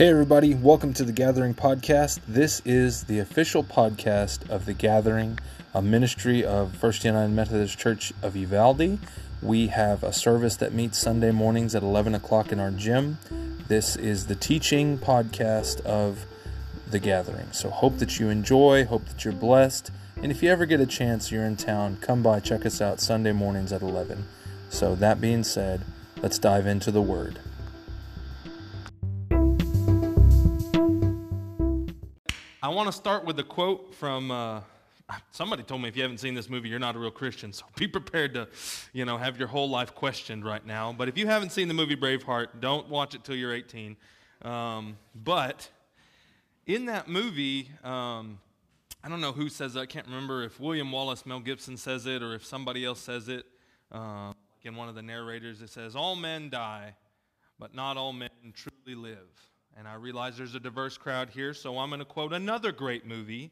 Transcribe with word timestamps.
Hey, 0.00 0.08
everybody, 0.08 0.54
welcome 0.54 0.94
to 0.94 1.04
the 1.04 1.12
Gathering 1.12 1.52
Podcast. 1.52 2.20
This 2.26 2.62
is 2.64 3.04
the 3.04 3.18
official 3.18 3.62
podcast 3.62 4.48
of 4.48 4.64
the 4.64 4.72
Gathering, 4.72 5.38
a 5.74 5.82
ministry 5.82 6.42
of 6.42 6.74
First 6.74 7.04
United 7.04 7.34
Methodist 7.34 7.78
Church 7.78 8.10
of 8.22 8.34
Uvalde. 8.34 8.98
We 9.42 9.66
have 9.66 10.02
a 10.02 10.10
service 10.14 10.56
that 10.56 10.72
meets 10.72 10.96
Sunday 10.96 11.32
mornings 11.32 11.74
at 11.74 11.82
11 11.82 12.14
o'clock 12.14 12.50
in 12.50 12.58
our 12.58 12.70
gym. 12.70 13.18
This 13.68 13.94
is 13.94 14.26
the 14.26 14.34
teaching 14.34 14.96
podcast 14.96 15.82
of 15.82 16.24
the 16.90 16.98
Gathering. 16.98 17.52
So, 17.52 17.68
hope 17.68 17.98
that 17.98 18.18
you 18.18 18.30
enjoy, 18.30 18.86
hope 18.86 19.04
that 19.04 19.26
you're 19.26 19.34
blessed. 19.34 19.90
And 20.22 20.32
if 20.32 20.42
you 20.42 20.48
ever 20.48 20.64
get 20.64 20.80
a 20.80 20.86
chance, 20.86 21.30
you're 21.30 21.44
in 21.44 21.56
town, 21.56 21.98
come 22.00 22.22
by, 22.22 22.40
check 22.40 22.64
us 22.64 22.80
out 22.80 23.00
Sunday 23.00 23.32
mornings 23.32 23.70
at 23.70 23.82
11. 23.82 24.24
So, 24.70 24.94
that 24.94 25.20
being 25.20 25.44
said, 25.44 25.82
let's 26.22 26.38
dive 26.38 26.66
into 26.66 26.90
the 26.90 27.02
Word. 27.02 27.38
Want 32.80 32.90
to 32.90 32.96
start 32.96 33.26
with 33.26 33.38
a 33.38 33.44
quote 33.44 33.94
from 33.94 34.30
uh, 34.30 34.62
somebody 35.32 35.62
told 35.62 35.82
me 35.82 35.88
if 35.90 35.96
you 35.96 36.00
haven't 36.02 36.16
seen 36.16 36.32
this 36.32 36.48
movie, 36.48 36.70
you're 36.70 36.78
not 36.78 36.96
a 36.96 36.98
real 36.98 37.10
Christian. 37.10 37.52
So 37.52 37.66
be 37.76 37.86
prepared 37.86 38.32
to, 38.32 38.48
you 38.94 39.04
know, 39.04 39.18
have 39.18 39.38
your 39.38 39.48
whole 39.48 39.68
life 39.68 39.94
questioned 39.94 40.46
right 40.46 40.64
now. 40.64 40.90
But 40.90 41.06
if 41.06 41.18
you 41.18 41.26
haven't 41.26 41.52
seen 41.52 41.68
the 41.68 41.74
movie 41.74 41.94
Braveheart, 41.94 42.60
don't 42.60 42.88
watch 42.88 43.14
it 43.14 43.22
till 43.22 43.36
you're 43.36 43.52
18. 43.52 43.98
Um, 44.40 44.96
but 45.14 45.68
in 46.64 46.86
that 46.86 47.06
movie, 47.06 47.68
um, 47.84 48.38
I 49.04 49.10
don't 49.10 49.20
know 49.20 49.32
who 49.32 49.50
says 49.50 49.76
it. 49.76 49.80
I 49.80 49.84
can't 49.84 50.06
remember 50.06 50.42
if 50.42 50.58
William 50.58 50.90
Wallace, 50.90 51.26
Mel 51.26 51.40
Gibson 51.40 51.76
says 51.76 52.06
it, 52.06 52.22
or 52.22 52.34
if 52.34 52.46
somebody 52.46 52.82
else 52.86 53.00
says 53.00 53.28
it. 53.28 53.44
Uh, 53.92 54.32
in 54.62 54.74
one 54.74 54.88
of 54.88 54.94
the 54.94 55.02
narrators, 55.02 55.60
it 55.60 55.68
says, 55.68 55.94
"All 55.94 56.16
men 56.16 56.48
die, 56.48 56.94
but 57.58 57.74
not 57.74 57.98
all 57.98 58.14
men 58.14 58.30
truly 58.54 58.94
live." 58.94 59.49
And 59.76 59.88
I 59.88 59.94
realize 59.94 60.36
there's 60.36 60.54
a 60.54 60.60
diverse 60.60 60.98
crowd 60.98 61.30
here, 61.30 61.54
so 61.54 61.78
I'm 61.78 61.90
going 61.90 62.00
to 62.00 62.04
quote 62.04 62.32
another 62.32 62.72
great 62.72 63.06
movie, 63.06 63.50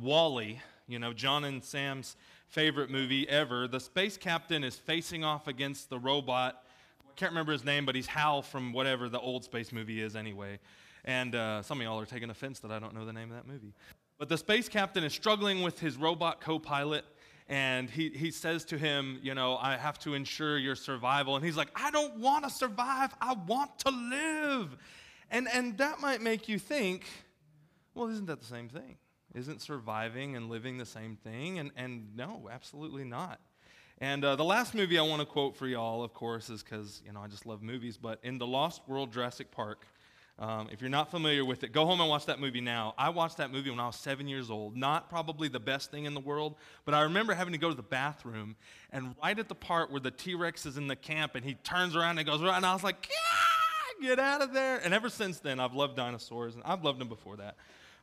WALL-E. 0.00 0.60
You 0.86 0.98
know, 0.98 1.12
John 1.12 1.44
and 1.44 1.62
Sam's 1.62 2.16
favorite 2.48 2.90
movie 2.90 3.28
ever. 3.28 3.68
The 3.68 3.78
space 3.78 4.16
captain 4.16 4.64
is 4.64 4.76
facing 4.76 5.22
off 5.22 5.46
against 5.46 5.88
the 5.88 5.98
robot. 5.98 6.64
I 7.08 7.12
can't 7.14 7.30
remember 7.30 7.52
his 7.52 7.64
name, 7.64 7.86
but 7.86 7.94
he's 7.94 8.06
Hal 8.06 8.42
from 8.42 8.72
whatever 8.72 9.08
the 9.08 9.20
old 9.20 9.44
space 9.44 9.72
movie 9.72 10.00
is, 10.00 10.16
anyway. 10.16 10.58
And 11.04 11.34
uh, 11.34 11.62
some 11.62 11.80
of 11.80 11.84
y'all 11.84 12.00
are 12.00 12.06
taking 12.06 12.30
offense 12.30 12.58
that 12.60 12.70
I 12.70 12.78
don't 12.78 12.94
know 12.94 13.04
the 13.04 13.12
name 13.12 13.30
of 13.30 13.36
that 13.36 13.46
movie. 13.46 13.72
But 14.18 14.28
the 14.28 14.38
space 14.38 14.68
captain 14.68 15.04
is 15.04 15.12
struggling 15.12 15.62
with 15.62 15.78
his 15.78 15.96
robot 15.96 16.40
co 16.40 16.58
pilot 16.58 17.04
and 17.50 17.90
he, 17.90 18.10
he 18.10 18.30
says 18.30 18.64
to 18.66 18.78
him, 18.78 19.18
You 19.22 19.34
know, 19.34 19.56
I 19.56 19.76
have 19.76 19.98
to 20.00 20.14
ensure 20.14 20.56
your 20.56 20.76
survival. 20.76 21.34
And 21.34 21.44
he's 21.44 21.56
like, 21.56 21.68
I 21.74 21.90
don't 21.90 22.16
want 22.18 22.44
to 22.44 22.50
survive, 22.50 23.12
I 23.20 23.34
want 23.46 23.76
to 23.80 23.90
live. 23.90 24.76
And, 25.30 25.48
and 25.52 25.78
that 25.78 26.00
might 26.00 26.20
make 26.20 26.48
you 26.48 26.58
think, 26.58 27.04
well, 27.94 28.08
isn't 28.08 28.26
that 28.26 28.40
the 28.40 28.46
same 28.46 28.68
thing? 28.68 28.96
Isn't 29.34 29.62
surviving 29.62 30.34
and 30.36 30.50
living 30.50 30.76
the 30.78 30.86
same 30.86 31.16
thing? 31.16 31.58
And, 31.58 31.70
and 31.76 32.16
no, 32.16 32.48
absolutely 32.50 33.04
not. 33.04 33.38
And 33.98 34.24
uh, 34.24 34.34
the 34.34 34.44
last 34.44 34.74
movie 34.74 34.98
I 34.98 35.02
want 35.02 35.20
to 35.20 35.26
quote 35.26 35.56
for 35.56 35.68
y'all, 35.68 36.02
of 36.02 36.14
course, 36.14 36.50
is 36.50 36.62
because, 36.62 37.02
you 37.04 37.12
know, 37.12 37.20
I 37.20 37.28
just 37.28 37.46
love 37.46 37.62
movies. 37.62 37.96
But 37.96 38.18
in 38.22 38.38
The 38.38 38.46
Lost 38.46 38.80
World 38.88 39.12
Jurassic 39.12 39.50
Park, 39.52 39.86
um, 40.38 40.68
if 40.72 40.80
you're 40.80 40.88
not 40.88 41.10
familiar 41.10 41.44
with 41.44 41.64
it, 41.64 41.72
go 41.72 41.84
home 41.84 42.00
and 42.00 42.08
watch 42.08 42.24
that 42.24 42.40
movie 42.40 42.62
now. 42.62 42.94
I 42.96 43.10
watched 43.10 43.36
that 43.36 43.52
movie 43.52 43.68
when 43.68 43.78
I 43.78 43.86
was 43.86 43.96
seven 43.96 44.26
years 44.26 44.50
old. 44.50 44.74
Not 44.74 45.10
probably 45.10 45.48
the 45.48 45.60
best 45.60 45.90
thing 45.90 46.06
in 46.06 46.14
the 46.14 46.20
world, 46.20 46.54
but 46.86 46.94
I 46.94 47.02
remember 47.02 47.34
having 47.34 47.52
to 47.52 47.58
go 47.58 47.68
to 47.68 47.74
the 47.74 47.82
bathroom, 47.82 48.56
and 48.90 49.14
right 49.22 49.38
at 49.38 49.48
the 49.50 49.54
part 49.54 49.90
where 49.90 50.00
the 50.00 50.10
T 50.10 50.34
Rex 50.34 50.64
is 50.64 50.78
in 50.78 50.88
the 50.88 50.96
camp 50.96 51.34
and 51.34 51.44
he 51.44 51.54
turns 51.54 51.94
around 51.94 52.16
and 52.16 52.26
goes, 52.26 52.40
and 52.40 52.64
I 52.64 52.72
was 52.72 52.82
like, 52.82 53.06
yeah! 53.10 53.59
Get 54.00 54.18
out 54.18 54.42
of 54.42 54.52
there. 54.52 54.78
And 54.82 54.92
ever 54.94 55.08
since 55.08 55.40
then, 55.40 55.60
I've 55.60 55.74
loved 55.74 55.96
dinosaurs, 55.96 56.54
and 56.54 56.64
I've 56.64 56.84
loved 56.84 57.00
them 57.00 57.08
before 57.08 57.36
that. 57.36 57.56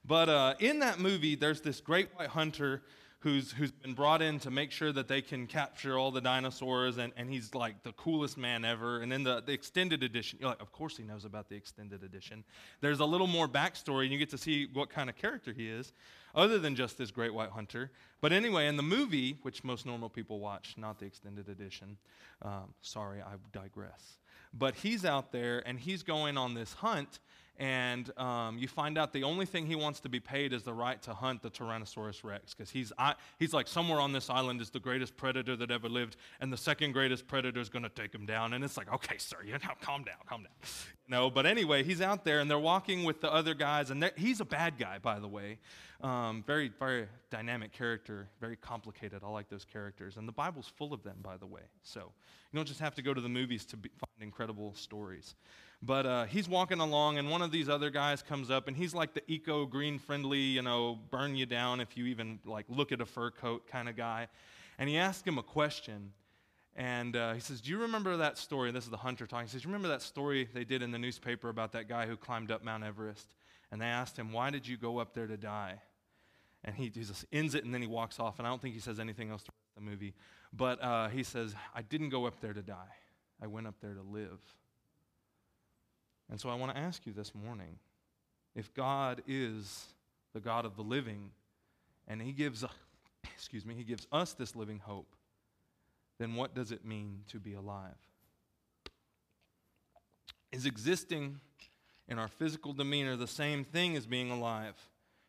But 0.05 0.29
uh, 0.29 0.53
in 0.59 0.79
that 0.79 0.99
movie, 0.99 1.35
there's 1.35 1.61
this 1.61 1.81
great 1.81 2.09
white 2.15 2.29
hunter 2.29 2.81
who's, 3.19 3.51
who's 3.51 3.71
been 3.71 3.93
brought 3.93 4.21
in 4.21 4.39
to 4.39 4.51
make 4.51 4.71
sure 4.71 4.91
that 4.91 5.07
they 5.07 5.21
can 5.21 5.47
capture 5.47 5.97
all 5.97 6.11
the 6.11 6.21
dinosaurs, 6.21 6.97
and, 6.97 7.11
and 7.17 7.29
he's 7.29 7.53
like 7.55 7.83
the 7.83 7.91
coolest 7.93 8.37
man 8.37 8.63
ever. 8.63 9.01
And 9.01 9.11
in 9.11 9.23
the, 9.23 9.41
the 9.41 9.51
extended 9.51 10.03
edition, 10.03 10.37
you're 10.39 10.49
like, 10.49 10.61
of 10.61 10.71
course 10.71 10.95
he 10.95 11.03
knows 11.03 11.25
about 11.25 11.49
the 11.49 11.55
extended 11.55 12.03
edition. 12.03 12.43
There's 12.79 12.99
a 12.99 13.05
little 13.05 13.27
more 13.27 13.47
backstory, 13.47 14.03
and 14.03 14.13
you 14.13 14.19
get 14.19 14.29
to 14.29 14.37
see 14.37 14.67
what 14.71 14.89
kind 14.89 15.09
of 15.09 15.15
character 15.15 15.51
he 15.51 15.67
is, 15.67 15.93
other 16.35 16.59
than 16.59 16.75
just 16.75 16.97
this 16.97 17.09
great 17.09 17.33
white 17.33 17.49
hunter. 17.49 17.89
But 18.21 18.31
anyway, 18.31 18.67
in 18.67 18.77
the 18.77 18.83
movie, 18.83 19.39
which 19.41 19.63
most 19.63 19.85
normal 19.85 20.09
people 20.09 20.39
watch, 20.39 20.75
not 20.77 20.99
the 20.99 21.05
extended 21.07 21.49
edition, 21.49 21.97
um, 22.43 22.73
sorry, 22.81 23.21
I 23.21 23.33
digress. 23.51 24.19
But 24.57 24.75
he's 24.75 25.05
out 25.05 25.31
there 25.31 25.61
and 25.65 25.79
he's 25.79 26.03
going 26.03 26.37
on 26.37 26.53
this 26.53 26.73
hunt, 26.73 27.19
and 27.59 28.15
um, 28.19 28.57
you 28.57 28.67
find 28.67 28.97
out 28.97 29.13
the 29.13 29.23
only 29.23 29.45
thing 29.45 29.65
he 29.65 29.75
wants 29.75 29.99
to 30.01 30.09
be 30.09 30.19
paid 30.19 30.53
is 30.53 30.63
the 30.63 30.73
right 30.73 31.01
to 31.03 31.13
hunt 31.13 31.41
the 31.41 31.49
Tyrannosaurus 31.49 32.23
Rex 32.23 32.53
because 32.53 32.69
he's, 32.69 32.93
he's 33.39 33.53
like 33.53 33.67
somewhere 33.67 33.99
on 33.99 34.11
this 34.11 34.29
island 34.29 34.61
is 34.61 34.69
the 34.69 34.79
greatest 34.79 35.17
predator 35.17 35.55
that 35.55 35.71
ever 35.71 35.89
lived, 35.89 36.17
and 36.39 36.53
the 36.53 36.57
second 36.57 36.91
greatest 36.91 37.27
predator 37.27 37.59
is 37.59 37.69
going 37.69 37.83
to 37.83 37.89
take 37.89 38.13
him 38.13 38.25
down. 38.25 38.53
And 38.53 38.63
it's 38.63 38.77
like, 38.77 38.93
okay, 38.93 39.17
sir, 39.17 39.37
you 39.43 39.53
know, 39.53 39.59
calm 39.81 40.03
down, 40.03 40.17
calm 40.27 40.43
down. 40.43 40.69
no, 41.07 41.29
but 41.29 41.45
anyway, 41.45 41.83
he's 41.83 42.01
out 42.01 42.23
there 42.23 42.39
and 42.39 42.49
they're 42.49 42.59
walking 42.59 43.03
with 43.03 43.21
the 43.21 43.33
other 43.33 43.53
guys, 43.53 43.89
and 43.89 44.11
he's 44.15 44.39
a 44.39 44.45
bad 44.45 44.77
guy, 44.77 44.99
by 44.99 45.19
the 45.19 45.27
way. 45.27 45.57
Um, 46.01 46.43
very, 46.45 46.71
very 46.79 47.07
dynamic 47.31 47.71
character, 47.71 48.29
very 48.39 48.55
complicated. 48.55 49.21
I 49.25 49.29
like 49.29 49.49
those 49.49 49.65
characters. 49.65 50.17
And 50.17 50.27
the 50.27 50.31
Bible's 50.31 50.71
full 50.75 50.93
of 50.93 51.03
them, 51.03 51.17
by 51.23 51.37
the 51.37 51.47
way. 51.47 51.61
So 51.81 52.11
you 52.51 52.57
don't 52.57 52.67
just 52.67 52.79
have 52.79 52.93
to 52.95 53.01
go 53.01 53.13
to 53.13 53.21
the 53.21 53.29
movies 53.29 53.65
to 53.67 53.77
be, 53.77 53.89
find 53.97 54.21
incredible 54.21 54.73
stories. 54.75 55.35
But 55.81 56.05
uh, 56.07 56.25
he's 56.25 56.49
walking 56.49 56.79
along, 56.79 57.19
and 57.19 57.29
one 57.29 57.43
of 57.43 57.51
these 57.51 57.69
other 57.69 57.91
guys 57.91 58.23
comes 58.23 58.49
up, 58.49 58.67
and 58.67 58.75
he's 58.75 58.95
like 58.95 59.13
the 59.13 59.21
eco 59.27 59.65
green 59.65 59.99
friendly, 59.99 60.39
you 60.39 60.63
know, 60.63 60.97
burn 61.11 61.35
you 61.35 61.45
down 61.45 61.79
if 61.79 61.95
you 61.95 62.05
even 62.05 62.39
like 62.45 62.65
look 62.67 62.91
at 62.91 62.99
a 62.99 63.05
fur 63.05 63.29
coat 63.29 63.67
kind 63.67 63.87
of 63.87 63.95
guy. 63.95 64.27
And 64.79 64.89
he 64.89 64.97
asks 64.97 65.27
him 65.27 65.37
a 65.37 65.43
question. 65.43 66.13
And 66.75 67.15
uh, 67.15 67.33
he 67.33 67.39
says, 67.39 67.61
Do 67.61 67.71
you 67.71 67.79
remember 67.79 68.17
that 68.17 68.37
story? 68.37 68.71
This 68.71 68.85
is 68.85 68.91
the 68.91 68.97
hunter 68.97 69.25
talking. 69.25 69.47
He 69.47 69.51
says, 69.51 69.63
You 69.63 69.69
remember 69.69 69.87
that 69.89 70.01
story 70.01 70.47
they 70.53 70.63
did 70.63 70.81
in 70.81 70.91
the 70.91 70.99
newspaper 70.99 71.49
about 71.49 71.71
that 71.73 71.87
guy 71.87 72.05
who 72.05 72.15
climbed 72.15 72.51
up 72.51 72.63
Mount 72.63 72.83
Everest? 72.83 73.33
And 73.71 73.81
they 73.81 73.85
asked 73.85 74.17
him, 74.17 74.31
Why 74.31 74.49
did 74.49 74.67
you 74.67 74.77
go 74.77 74.99
up 74.99 75.13
there 75.13 75.27
to 75.27 75.37
die? 75.37 75.81
And 76.63 76.75
he, 76.75 76.83
he 76.85 76.89
just 76.89 77.25
ends 77.31 77.55
it 77.55 77.65
and 77.65 77.73
then 77.73 77.81
he 77.81 77.87
walks 77.87 78.19
off. 78.19 78.39
And 78.39 78.47
I 78.47 78.51
don't 78.51 78.61
think 78.61 78.75
he 78.75 78.79
says 78.79 78.99
anything 78.99 79.29
else 79.31 79.43
to 79.43 79.51
the 79.75 79.81
movie. 79.81 80.13
But 80.53 80.81
uh, 80.83 81.09
he 81.09 81.23
says, 81.23 81.55
I 81.73 81.81
didn't 81.81 82.09
go 82.09 82.25
up 82.25 82.39
there 82.41 82.53
to 82.53 82.61
die, 82.61 82.95
I 83.41 83.47
went 83.47 83.67
up 83.67 83.75
there 83.81 83.93
to 83.93 84.01
live. 84.01 84.39
And 86.29 86.39
so 86.39 86.49
I 86.49 86.55
want 86.55 86.73
to 86.75 86.77
ask 86.77 87.05
you 87.05 87.13
this 87.13 87.33
morning 87.33 87.79
if 88.55 88.73
God 88.73 89.21
is 89.27 89.85
the 90.33 90.39
God 90.39 90.65
of 90.65 90.75
the 90.75 90.81
living 90.81 91.31
and 92.07 92.21
he 92.21 92.31
gives, 92.31 92.65
excuse 93.35 93.65
me, 93.65 93.75
he 93.75 93.83
gives 93.83 94.07
us 94.11 94.33
this 94.33 94.55
living 94.55 94.79
hope, 94.79 95.15
then 96.19 96.35
what 96.35 96.55
does 96.55 96.71
it 96.71 96.83
mean 96.83 97.21
to 97.27 97.39
be 97.39 97.53
alive? 97.53 97.95
Is 100.51 100.65
existing 100.65 101.39
in 102.07 102.17
our 102.17 102.27
physical 102.27 102.73
demeanor 102.73 103.15
the 103.15 103.27
same 103.27 103.63
thing 103.63 103.95
as 103.95 104.05
being 104.05 104.31
alive? 104.31 104.75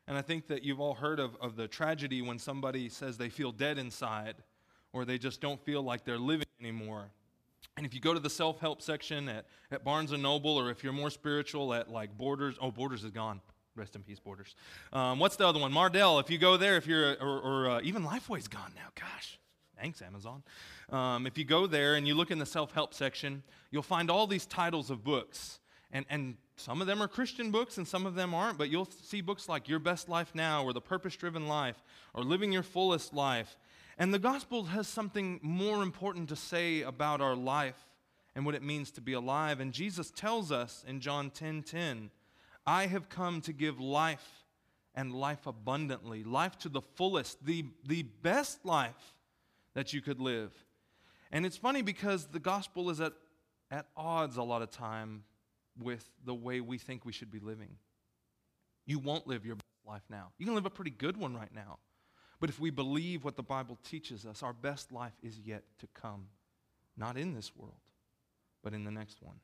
And 0.07 0.17
I 0.17 0.23
think 0.23 0.47
that 0.47 0.63
you've 0.63 0.81
all 0.81 0.95
heard 0.95 1.21
of, 1.21 1.37
of 1.41 1.57
the 1.57 1.69
tragedy 1.69 2.23
when 2.23 2.39
somebody 2.39 2.89
says 2.89 3.19
they 3.19 3.29
feel 3.29 3.53
dead 3.53 3.77
inside 3.77 4.37
or 4.93 5.05
they 5.05 5.19
just 5.19 5.41
don't 5.41 5.61
feel 5.61 5.83
like 5.83 6.05
they're 6.05 6.19
living 6.19 6.47
anymore. 6.61 7.11
And 7.77 7.87
if 7.87 7.95
you 7.95 8.01
go 8.01 8.13
to 8.13 8.21
the 8.21 8.31
self 8.31 8.59
help 8.61 8.83
section 8.83 9.29
at, 9.29 9.47
at 9.71 9.85
Barnes 9.85 10.13
and 10.13 10.23
Noble, 10.23 10.59
or 10.59 10.71
if 10.71 10.83
you're 10.83 10.93
more 10.93 11.11
spiritual 11.11 11.73
at 11.75 11.89
like 11.91 12.17
Borders, 12.19 12.57
oh, 12.61 12.71
Borders 12.71 13.05
is 13.05 13.13
gone. 13.13 13.41
Rest 13.77 13.95
in 13.95 14.03
peace, 14.03 14.19
Borders. 14.19 14.57
Um, 14.93 15.21
what's 15.21 15.37
the 15.37 15.47
other 15.47 15.61
one? 15.61 15.73
Mardel. 15.73 16.21
If 16.21 16.31
you 16.31 16.39
go 16.39 16.57
there, 16.57 16.77
if 16.77 16.87
you're, 16.89 17.13
or, 17.23 17.39
or 17.41 17.71
uh, 17.71 17.81
even 17.85 18.03
Lifeway's 18.03 18.49
gone 18.49 18.73
now. 18.75 18.89
Gosh, 18.97 19.39
thanks, 19.81 20.03
Amazon. 20.03 20.43
Um, 20.91 21.27
if 21.27 21.39
you 21.39 21.45
go 21.45 21.69
there 21.69 21.95
and 21.95 22.07
you 22.07 22.17
look 22.17 22.33
in 22.33 22.41
the 22.41 22.47
self 22.47 22.73
help 22.73 22.93
section, 22.93 23.45
you'll 23.71 23.83
find 23.83 24.11
all 24.11 24.27
these 24.27 24.47
titles 24.47 24.91
of 24.91 25.05
books. 25.05 25.61
And, 25.93 26.05
and 26.11 26.37
some 26.57 26.81
of 26.81 26.87
them 26.87 27.01
are 27.01 27.09
Christian 27.09 27.51
books 27.51 27.79
and 27.79 27.87
some 27.87 28.05
of 28.05 28.15
them 28.15 28.35
aren't, 28.35 28.59
but 28.59 28.69
you'll 28.69 28.89
see 28.91 29.21
books 29.21 29.49
like 29.49 29.69
Your 29.69 29.79
Best 29.79 30.09
Life 30.09 30.35
Now 30.35 30.65
or 30.65 30.73
The 30.73 30.81
Purpose 30.81 31.17
Driven 31.17 31.47
Life 31.47 31.83
or 32.13 32.25
Living 32.25 32.53
Your 32.53 32.63
Fullest 32.63 33.15
Life. 33.15 33.57
And 33.99 34.15
the 34.15 34.19
gospel 34.21 34.65
has 34.65 34.87
something 34.87 35.41
more 35.43 35.83
important 35.83 36.29
to 36.29 36.37
say 36.37 36.83
about 36.83 37.21
our 37.21 37.35
life 37.35 37.89
and 38.37 38.47
what 38.47 38.55
it 38.55 38.63
means 38.63 38.93
to 38.93 39.01
be 39.01 39.13
alive. 39.13 39.59
And 39.59 39.73
Jesus 39.73 40.13
tells 40.13 40.53
us 40.53 40.85
in 40.87 41.01
John 41.01 41.31
10 41.31 41.65
10, 41.65 42.11
I 42.65 42.87
have 42.87 43.09
come 43.09 43.41
to 43.43 43.53
give 43.53 43.81
life 43.81 44.45
and 44.95 45.13
life 45.13 45.47
abundantly, 45.47 46.23
life 46.23 46.57
to 46.59 46.69
the 46.69 46.81
fullest, 46.81 47.45
the, 47.45 47.65
the 47.87 48.03
best 48.03 48.65
life 48.65 49.15
that 49.75 49.93
you 49.93 50.01
could 50.01 50.21
live. 50.21 50.53
And 51.33 51.45
it's 51.45 51.57
funny 51.57 51.83
because 51.83 52.27
the 52.27 52.39
gospel 52.39 52.91
is 52.91 53.01
at, 53.01 53.13
at 53.71 53.87
odds 53.97 54.37
a 54.37 54.43
lot 54.43 54.63
of 54.63 54.71
time 54.71 55.25
with 55.83 56.09
the 56.25 56.35
way 56.35 56.61
we 56.61 56.79
think 56.79 57.05
we 57.05 57.13
should 57.13 57.31
be 57.31 57.41
living. 57.41 57.77
You 58.87 59.01
won't 59.01 59.27
live 59.27 59.45
your 59.45 59.57
best 59.57 59.65
life 59.87 60.05
now. 60.09 60.33
You 60.39 60.47
can 60.47 60.55
live 60.55 60.67
a 60.67 60.71
pretty 60.71 60.91
good 60.91 61.17
one 61.17 61.35
right 61.35 61.53
now. 61.55 61.79
But 62.41 62.51
if 62.51 62.61
we 62.61 62.71
believe 62.71 63.25
what 63.25 63.37
the 63.37 63.43
Bible 63.43 63.79
teaches 63.83 64.25
us, 64.25 64.43
our 64.43 64.53
best 64.53 64.93
life 64.93 65.15
is 65.23 65.39
yet 65.39 65.65
to 65.81 65.89
come. 65.95 66.29
Not 66.97 67.17
in 67.17 67.35
this 67.35 67.57
world, 67.57 67.75
but 68.63 68.73
in 68.73 68.85
the 68.85 68.91
next 68.91 69.23
one. 69.23 69.37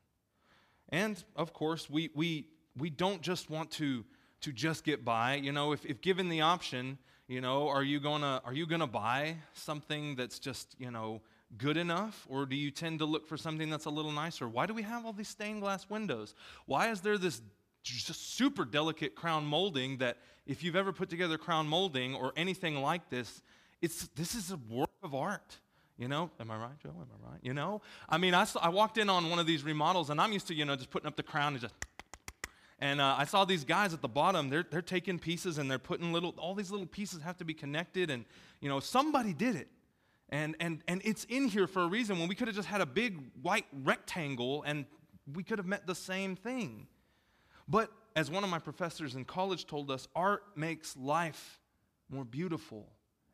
And 0.89 1.21
of 1.35 1.53
course, 1.53 1.89
we, 1.89 2.09
we 2.13 2.47
we 2.77 2.89
don't 2.89 3.21
just 3.21 3.49
want 3.49 3.71
to, 3.71 4.03
to 4.41 4.51
just 4.51 4.83
get 4.83 5.05
by. 5.05 5.35
You 5.35 5.51
know, 5.51 5.71
if, 5.71 5.85
if 5.85 6.01
given 6.01 6.29
the 6.29 6.41
option, 6.41 6.97
you 7.27 7.41
know, 7.41 7.67
are 7.69 7.83
you 7.83 7.99
gonna 7.99 8.41
are 8.45 8.53
you 8.53 8.67
gonna 8.67 8.87
buy 8.87 9.37
something 9.53 10.15
that's 10.15 10.39
just, 10.39 10.75
you 10.77 10.91
know, 10.91 11.21
good 11.57 11.77
enough? 11.77 12.25
Or 12.29 12.45
do 12.45 12.55
you 12.55 12.71
tend 12.71 12.99
to 12.99 13.05
look 13.05 13.27
for 13.27 13.37
something 13.37 13.69
that's 13.69 13.85
a 13.85 13.89
little 13.89 14.11
nicer? 14.11 14.47
Why 14.47 14.65
do 14.65 14.73
we 14.73 14.83
have 14.83 15.05
all 15.05 15.13
these 15.13 15.29
stained 15.29 15.61
glass 15.61 15.89
windows? 15.89 16.35
Why 16.65 16.91
is 16.91 17.01
there 17.01 17.17
this 17.17 17.41
super 17.83 18.65
delicate 18.65 19.15
crown 19.15 19.45
molding 19.45 19.97
that 19.97 20.17
if 20.45 20.63
you've 20.63 20.75
ever 20.75 20.91
put 20.91 21.09
together 21.09 21.37
crown 21.37 21.67
molding 21.67 22.15
or 22.15 22.33
anything 22.35 22.81
like 22.81 23.09
this, 23.09 23.41
it's 23.81 24.07
this 24.15 24.35
is 24.35 24.51
a 24.51 24.57
work 24.69 24.89
of 25.03 25.13
art. 25.15 25.57
You 25.97 26.09
know, 26.09 26.29
am 26.41 26.51
I 26.51 26.57
right, 26.57 26.77
Joe? 26.83 26.89
Am 26.89 27.07
I 27.23 27.31
right? 27.31 27.39
You 27.41 27.53
know, 27.53 27.81
I 28.09 28.17
mean, 28.17 28.33
I, 28.33 28.45
I 28.61 28.69
walked 28.69 28.97
in 28.97 29.09
on 29.09 29.29
one 29.29 29.39
of 29.39 29.47
these 29.47 29.63
remodels, 29.63 30.09
and 30.09 30.19
I'm 30.19 30.33
used 30.33 30.47
to, 30.47 30.53
you 30.53 30.65
know, 30.65 30.75
just 30.75 30.89
putting 30.89 31.07
up 31.07 31.15
the 31.15 31.23
crown 31.23 31.53
and 31.53 31.61
just. 31.61 31.73
And 32.79 32.99
uh, 32.99 33.15
I 33.17 33.23
saw 33.23 33.45
these 33.45 33.63
guys 33.63 33.93
at 33.93 34.01
the 34.01 34.09
bottom. 34.09 34.49
They're 34.49 34.65
they're 34.69 34.81
taking 34.81 35.17
pieces 35.17 35.57
and 35.57 35.71
they're 35.71 35.79
putting 35.79 36.11
little. 36.11 36.35
All 36.37 36.53
these 36.53 36.71
little 36.71 36.85
pieces 36.85 37.21
have 37.21 37.37
to 37.37 37.45
be 37.45 37.53
connected, 37.53 38.09
and 38.09 38.25
you 38.59 38.67
know, 38.67 38.81
somebody 38.81 39.33
did 39.33 39.55
it. 39.55 39.69
And 40.29 40.55
and 40.59 40.81
and 40.87 41.01
it's 41.05 41.23
in 41.25 41.47
here 41.47 41.67
for 41.67 41.83
a 41.83 41.87
reason. 41.87 42.19
When 42.19 42.27
we 42.27 42.35
could 42.35 42.49
have 42.49 42.55
just 42.55 42.67
had 42.67 42.81
a 42.81 42.85
big 42.85 43.17
white 43.41 43.65
rectangle, 43.83 44.63
and 44.63 44.85
we 45.33 45.43
could 45.43 45.57
have 45.57 45.67
met 45.67 45.87
the 45.87 45.95
same 45.95 46.35
thing. 46.35 46.87
But 47.67 47.89
as 48.15 48.31
one 48.31 48.43
of 48.43 48.49
my 48.49 48.59
professors 48.59 49.15
in 49.15 49.25
college 49.25 49.67
told 49.67 49.91
us, 49.91 50.07
art 50.15 50.43
makes 50.55 50.95
life 50.95 51.59
more 52.09 52.23
beautiful. 52.23 52.87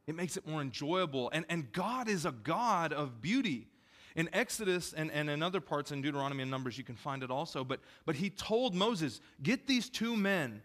It 0.07 0.15
makes 0.15 0.37
it 0.37 0.47
more 0.47 0.61
enjoyable. 0.61 1.29
And, 1.33 1.45
and 1.49 1.71
God 1.71 2.09
is 2.09 2.25
a 2.25 2.31
God 2.31 2.91
of 2.91 3.21
beauty. 3.21 3.67
In 4.15 4.27
Exodus 4.33 4.91
and, 4.91 5.11
and 5.11 5.29
in 5.29 5.41
other 5.41 5.61
parts 5.61 5.91
in 5.91 6.01
Deuteronomy 6.01 6.41
and 6.41 6.51
Numbers, 6.51 6.77
you 6.77 6.83
can 6.83 6.95
find 6.95 7.23
it 7.23 7.31
also. 7.31 7.63
But, 7.63 7.79
but 8.05 8.15
he 8.15 8.29
told 8.29 8.75
Moses, 8.75 9.21
Get 9.41 9.67
these 9.67 9.89
two 9.89 10.17
men. 10.17 10.63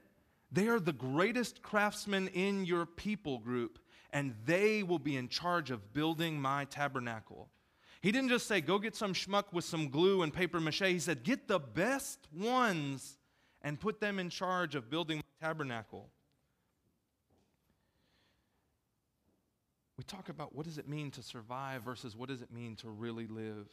They 0.50 0.68
are 0.68 0.80
the 0.80 0.92
greatest 0.92 1.62
craftsmen 1.62 2.28
in 2.28 2.64
your 2.64 2.86
people 2.86 3.38
group, 3.38 3.78
and 4.12 4.34
they 4.46 4.82
will 4.82 4.98
be 4.98 5.16
in 5.16 5.28
charge 5.28 5.70
of 5.70 5.92
building 5.92 6.40
my 6.40 6.64
tabernacle. 6.64 7.48
He 8.00 8.12
didn't 8.12 8.30
just 8.30 8.46
say, 8.46 8.60
Go 8.60 8.78
get 8.78 8.96
some 8.96 9.12
schmuck 9.12 9.52
with 9.52 9.64
some 9.64 9.90
glue 9.90 10.22
and 10.22 10.32
paper 10.32 10.58
mache. 10.58 10.80
He 10.80 10.98
said, 10.98 11.22
Get 11.22 11.46
the 11.46 11.60
best 11.60 12.26
ones 12.34 13.18
and 13.66 13.78
put 13.80 14.00
them 14.00 14.18
in 14.18 14.30
charge 14.30 14.76
of 14.76 14.88
building 14.88 15.18
my 15.18 15.46
tabernacle. 15.48 16.08
we 19.96 20.04
talk 20.04 20.28
about 20.28 20.54
what 20.54 20.66
does 20.66 20.78
it 20.78 20.88
mean 20.88 21.10
to 21.10 21.22
survive 21.22 21.82
versus 21.82 22.14
what 22.14 22.28
does 22.28 22.42
it 22.42 22.52
mean 22.52 22.76
to 22.76 22.90
really 22.90 23.26
live. 23.26 23.68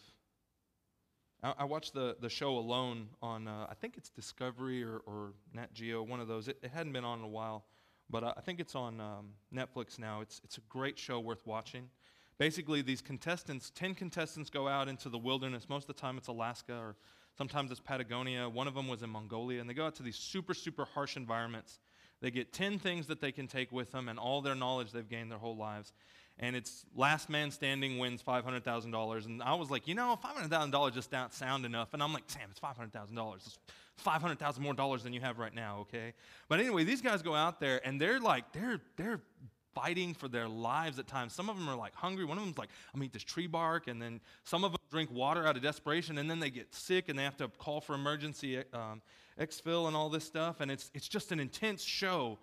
I, 1.43 1.65
watched 1.65 1.93
the, 1.93 2.15
the 2.21 2.29
show 2.29 2.57
Alone 2.57 3.09
on, 3.21 3.49
uh, 3.49 3.67
I 3.69 3.73
think 3.73 3.97
it's 3.97 4.09
Discovery 4.09 4.81
or, 4.81 5.01
or 5.05 5.33
Nat 5.53 5.73
Geo, 5.73 6.01
one 6.01 6.21
of 6.21 6.29
those. 6.29 6.47
It, 6.47 6.57
it 6.63 6.71
hadn't 6.71 6.93
been 6.93 7.03
on 7.03 7.19
in 7.19 7.25
a 7.25 7.27
while, 7.27 7.65
but 8.09 8.23
I, 8.23 8.33
I 8.37 8.41
think 8.41 8.61
it's 8.61 8.75
on 8.75 9.01
um, 9.01 9.31
Netflix 9.53 9.99
now. 9.99 10.21
It's, 10.21 10.39
it's 10.45 10.57
a 10.57 10.61
great 10.69 10.97
show 10.97 11.19
worth 11.19 11.45
watching. 11.45 11.89
Basically, 12.37 12.81
these 12.81 13.01
contestants, 13.01 13.71
10 13.75 13.93
contestants 13.93 14.49
go 14.49 14.69
out 14.69 14.87
into 14.87 15.09
the 15.09 15.17
wilderness. 15.17 15.67
Most 15.67 15.89
of 15.89 15.95
the 15.95 16.01
time 16.01 16.17
it's 16.17 16.29
Alaska 16.29 16.75
or 16.75 16.95
sometimes 17.37 17.71
it's 17.71 17.79
Patagonia. 17.79 18.47
One 18.47 18.67
of 18.67 18.73
them 18.73 18.87
was 18.87 19.03
in 19.03 19.09
Mongolia. 19.09 19.61
And 19.61 19.69
they 19.69 19.73
go 19.73 19.85
out 19.85 19.95
to 19.95 20.03
these 20.03 20.15
super, 20.15 20.53
super 20.53 20.85
harsh 20.85 21.17
environments 21.17 21.79
they 22.23 22.31
get 22.31 22.53
10 22.53 22.79
things 22.79 23.07
that 23.07 23.19
they 23.19 23.33
can 23.33 23.47
take 23.47 23.69
with 23.73 23.91
them 23.91 24.07
and 24.07 24.17
all 24.17 24.41
their 24.41 24.55
knowledge 24.55 24.93
they've 24.93 25.07
gained 25.07 25.29
their 25.29 25.37
whole 25.37 25.57
lives. 25.57 25.91
And 26.39 26.55
it's 26.55 26.85
last 26.95 27.29
man 27.29 27.51
standing 27.51 27.99
wins 27.99 28.23
$500,000. 28.23 29.25
And 29.25 29.43
I 29.43 29.53
was 29.55 29.69
like, 29.69 29.89
you 29.89 29.93
know, 29.93 30.17
$500,000 30.23 30.93
just 30.93 31.11
don't 31.11 31.33
sound 31.33 31.65
enough. 31.65 31.93
And 31.93 32.01
I'm 32.01 32.13
like, 32.13 32.23
Sam, 32.27 32.47
it's 32.49 32.61
$500,000. 32.61 33.35
It's 33.35 33.59
500,000 33.97 34.63
more 34.63 34.73
dollars 34.73 35.03
than 35.03 35.11
you 35.11 35.19
have 35.19 35.37
right 35.37 35.53
now, 35.53 35.79
okay? 35.81 36.13
But 36.47 36.61
anyway, 36.61 36.85
these 36.85 37.01
guys 37.01 37.21
go 37.21 37.35
out 37.35 37.59
there 37.59 37.85
and 37.85 37.99
they're 37.99 38.21
like, 38.21 38.53
they're, 38.53 38.79
they're 38.95 39.19
fighting 39.73 40.13
for 40.13 40.27
their 40.27 40.47
lives 40.47 40.99
at 40.99 41.07
times. 41.07 41.33
Some 41.33 41.49
of 41.49 41.57
them 41.57 41.67
are 41.69 41.75
like 41.75 41.95
hungry. 41.95 42.25
One 42.25 42.37
of 42.37 42.43
them's 42.43 42.57
like, 42.57 42.69
I'm 42.93 42.99
gonna 42.99 43.05
eat 43.05 43.13
this 43.13 43.23
tree 43.23 43.47
bark. 43.47 43.87
And 43.87 44.01
then 44.01 44.19
some 44.43 44.63
of 44.63 44.71
them 44.71 44.79
drink 44.91 45.11
water 45.11 45.47
out 45.47 45.55
of 45.55 45.63
desperation. 45.63 46.17
And 46.17 46.29
then 46.29 46.39
they 46.39 46.49
get 46.49 46.73
sick 46.73 47.09
and 47.09 47.17
they 47.17 47.23
have 47.23 47.37
to 47.37 47.47
call 47.57 47.81
for 47.81 47.95
emergency 47.95 48.59
um, 48.73 49.01
exfil 49.39 49.87
and 49.87 49.95
all 49.95 50.09
this 50.09 50.23
stuff. 50.23 50.61
And 50.61 50.69
it's, 50.71 50.91
it's 50.93 51.07
just 51.07 51.31
an 51.31 51.39
intense 51.39 51.83
show. 51.83 52.39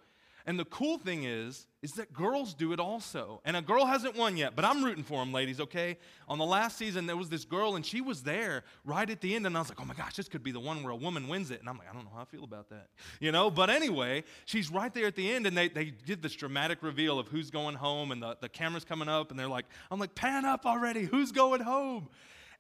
And 0.47 0.59
the 0.59 0.65
cool 0.65 0.99
thing 0.99 1.25
is, 1.25 1.67
is 1.83 1.93
that 1.93 2.13
girls 2.13 2.55
do 2.55 2.73
it 2.73 2.81
also. 2.81 3.41
And 3.45 3.57
a 3.57 3.63
girl 3.63 3.87
hasn't 3.87 4.17
won 4.17 4.37
yet, 4.37 4.55
but 4.55 4.65
I'm 4.65 4.85
rooting 4.85 5.05
for 5.05 5.19
them, 5.21 5.33
ladies, 5.33 5.61
okay? 5.61 5.99
On 6.29 6.39
the 6.39 6.45
last 6.45 6.77
season, 6.77 7.07
there 7.07 7.17
was 7.17 7.29
this 7.29 7.45
girl, 7.45 7.77
and 7.77 7.85
she 7.85 8.01
was 8.01 8.23
there 8.23 8.65
right 8.85 9.09
at 9.09 9.21
the 9.21 9.35
end, 9.35 9.47
and 9.47 9.57
I 9.57 9.61
was 9.61 9.69
like, 9.71 9.81
oh 9.81 9.85
my 9.85 9.95
gosh, 9.95 10.17
this 10.17 10.29
could 10.29 10.43
be 10.43 10.53
the 10.53 10.61
one 10.61 10.83
where 10.83 10.93
a 10.93 10.97
woman 10.97 11.29
wins 11.29 11.51
it. 11.51 11.61
And 11.61 11.69
I'm 11.69 11.79
like, 11.79 11.89
I 11.91 11.95
don't 11.95 12.05
know 12.05 12.11
how 12.15 12.23
I 12.23 12.27
feel 12.27 12.45
about 12.45 12.69
that. 12.71 12.89
You 13.21 13.33
know, 13.33 13.51
but 13.51 13.69
anyway, 13.69 14.25
she's 14.47 14.71
right 14.71 14.93
there 14.95 15.07
at 15.07 15.15
the 15.15 15.31
end, 15.31 15.47
and 15.47 15.57
they, 15.57 15.69
they 15.69 15.87
did 15.91 16.23
this 16.23 16.35
dramatic 16.35 16.83
reveal 16.83 17.19
of 17.19 17.29
who's 17.29 17.51
going 17.51 17.75
home, 17.75 18.13
and 18.13 18.23
the, 18.23 18.37
the 18.41 18.49
camera's 18.49 18.85
coming 18.85 19.09
up, 19.09 19.31
and 19.31 19.39
they're 19.39 19.47
like, 19.47 19.67
I'm 19.91 19.99
like, 19.99 20.15
pan 20.15 20.47
up 20.47 20.65
already, 20.65 21.05
who's 21.05 21.33
going 21.33 21.61
home? 21.61 22.09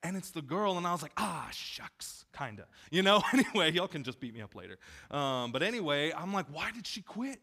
and 0.02 0.16
it's 0.16 0.30
the 0.30 0.42
girl, 0.42 0.78
and 0.78 0.86
I 0.86 0.92
was 0.92 1.02
like, 1.02 1.12
ah, 1.16 1.48
shucks, 1.52 2.24
kinda. 2.36 2.66
You 2.90 3.02
know, 3.02 3.22
anyway, 3.32 3.72
y'all 3.72 3.88
can 3.88 4.02
just 4.02 4.20
beat 4.20 4.34
me 4.34 4.40
up 4.40 4.54
later. 4.54 4.78
Um, 5.10 5.52
but 5.52 5.62
anyway, 5.62 6.12
I'm 6.16 6.32
like, 6.32 6.46
why 6.50 6.70
did 6.70 6.86
she 6.86 7.02
quit? 7.02 7.40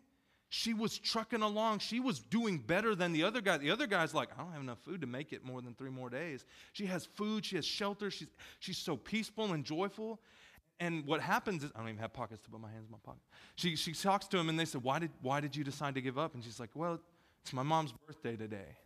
She 0.49 0.73
was 0.73 0.97
trucking 0.97 1.41
along. 1.41 1.79
She 1.79 1.99
was 1.99 2.19
doing 2.19 2.59
better 2.59 2.95
than 2.95 3.11
the 3.11 3.23
other 3.23 3.41
guy. 3.41 3.57
The 3.57 3.71
other 3.71 3.85
guy's 3.85 4.13
like, 4.13 4.29
I 4.37 4.41
don't 4.41 4.53
have 4.53 4.61
enough 4.61 4.79
food 4.79 5.01
to 5.01 5.07
make 5.07 5.33
it 5.33 5.43
more 5.43 5.61
than 5.61 5.73
three 5.73 5.89
more 5.89 6.09
days. 6.09 6.45
She 6.71 6.85
has 6.85 7.05
food, 7.05 7.45
she 7.45 7.57
has 7.57 7.65
shelter, 7.65 8.09
she's, 8.09 8.29
she's 8.59 8.77
so 8.77 8.95
peaceful 8.95 9.51
and 9.51 9.65
joyful. 9.65 10.21
And 10.79 11.05
what 11.05 11.21
happens 11.21 11.63
is, 11.63 11.71
I 11.75 11.79
don't 11.79 11.89
even 11.89 11.99
have 11.99 12.13
pockets 12.13 12.41
to 12.43 12.49
put 12.49 12.61
my 12.61 12.69
hands 12.69 12.85
in 12.85 12.91
my 12.91 12.99
pocket. 13.03 13.21
She, 13.55 13.75
she 13.75 13.93
talks 13.93 14.27
to 14.27 14.37
him 14.37 14.47
and 14.47 14.57
they 14.57 14.65
said, 14.65 14.83
why 14.83 14.99
did, 14.99 15.11
why 15.21 15.41
did 15.41 15.55
you 15.55 15.63
decide 15.63 15.95
to 15.95 16.01
give 16.01 16.17
up? 16.17 16.33
And 16.33 16.43
she's 16.43 16.59
like, 16.59 16.69
Well, 16.75 16.99
it's 17.41 17.53
my 17.53 17.63
mom's 17.63 17.93
birthday 18.05 18.35
today. 18.35 18.77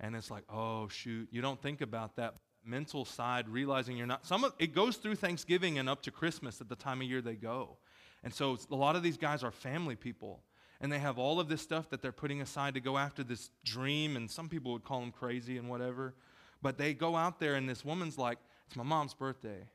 And 0.00 0.14
it's 0.14 0.30
like, 0.30 0.44
oh, 0.52 0.88
shoot, 0.88 1.28
you 1.32 1.42
don't 1.42 1.60
think 1.60 1.80
about 1.80 2.16
that 2.16 2.34
mental 2.64 3.04
side, 3.04 3.48
realizing 3.48 3.96
you're 3.96 4.06
not. 4.06 4.26
Some 4.26 4.44
of 4.44 4.52
it 4.58 4.74
goes 4.74 4.96
through 4.96 5.16
Thanksgiving 5.16 5.78
and 5.78 5.88
up 5.88 6.02
to 6.02 6.10
Christmas 6.10 6.60
at 6.60 6.68
the 6.68 6.76
time 6.76 7.00
of 7.00 7.08
year 7.08 7.20
they 7.20 7.34
go. 7.34 7.78
And 8.22 8.32
so 8.32 8.58
a 8.70 8.76
lot 8.76 8.94
of 8.94 9.02
these 9.02 9.16
guys 9.16 9.42
are 9.42 9.50
family 9.50 9.96
people 9.96 10.42
and 10.80 10.92
they 10.92 10.98
have 10.98 11.18
all 11.18 11.40
of 11.40 11.48
this 11.48 11.60
stuff 11.60 11.90
that 11.90 12.02
they're 12.02 12.12
putting 12.12 12.40
aside 12.40 12.74
to 12.74 12.80
go 12.80 12.96
after 12.96 13.24
this 13.24 13.50
dream 13.64 14.16
and 14.16 14.30
some 14.30 14.48
people 14.48 14.72
would 14.72 14.84
call 14.84 15.00
them 15.00 15.10
crazy 15.10 15.58
and 15.58 15.68
whatever 15.68 16.14
but 16.62 16.78
they 16.78 16.94
go 16.94 17.16
out 17.16 17.38
there 17.40 17.54
and 17.54 17.68
this 17.68 17.84
woman's 17.84 18.18
like 18.18 18.38
it's 18.66 18.76
my 18.76 18.84
mom's 18.84 19.14
birthday. 19.14 19.66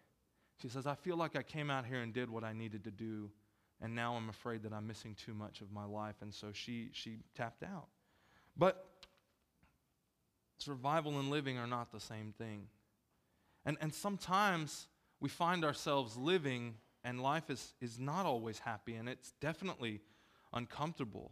She 0.61 0.69
says 0.69 0.85
i 0.85 0.95
feel 0.95 1.17
like 1.17 1.35
i 1.35 1.43
came 1.43 1.69
out 1.69 1.85
here 1.85 2.01
and 2.01 2.13
did 2.13 2.29
what 2.29 2.43
i 2.43 2.53
needed 2.53 2.83
to 2.83 2.91
do 2.91 3.29
and 3.81 3.95
now 3.95 4.15
i'm 4.15 4.29
afraid 4.29 4.63
that 4.63 4.73
i'm 4.73 4.87
missing 4.87 5.15
too 5.15 5.33
much 5.33 5.61
of 5.61 5.71
my 5.71 5.85
life 5.85 6.15
and 6.21 6.33
so 6.33 6.51
she 6.53 6.89
she 6.93 7.19
tapped 7.35 7.63
out. 7.63 7.87
But 8.55 8.85
survival 10.59 11.19
and 11.19 11.29
living 11.29 11.57
are 11.57 11.67
not 11.67 11.91
the 11.91 11.99
same 11.99 12.33
thing. 12.37 12.67
And 13.65 13.77
and 13.81 13.93
sometimes 13.93 14.87
we 15.19 15.29
find 15.29 15.65
ourselves 15.65 16.15
living 16.17 16.75
and 17.03 17.21
life 17.21 17.49
is 17.49 17.73
is 17.81 17.99
not 17.99 18.25
always 18.25 18.59
happy 18.59 18.95
and 18.95 19.09
it's 19.09 19.33
definitely 19.41 20.01
uncomfortable. 20.53 21.31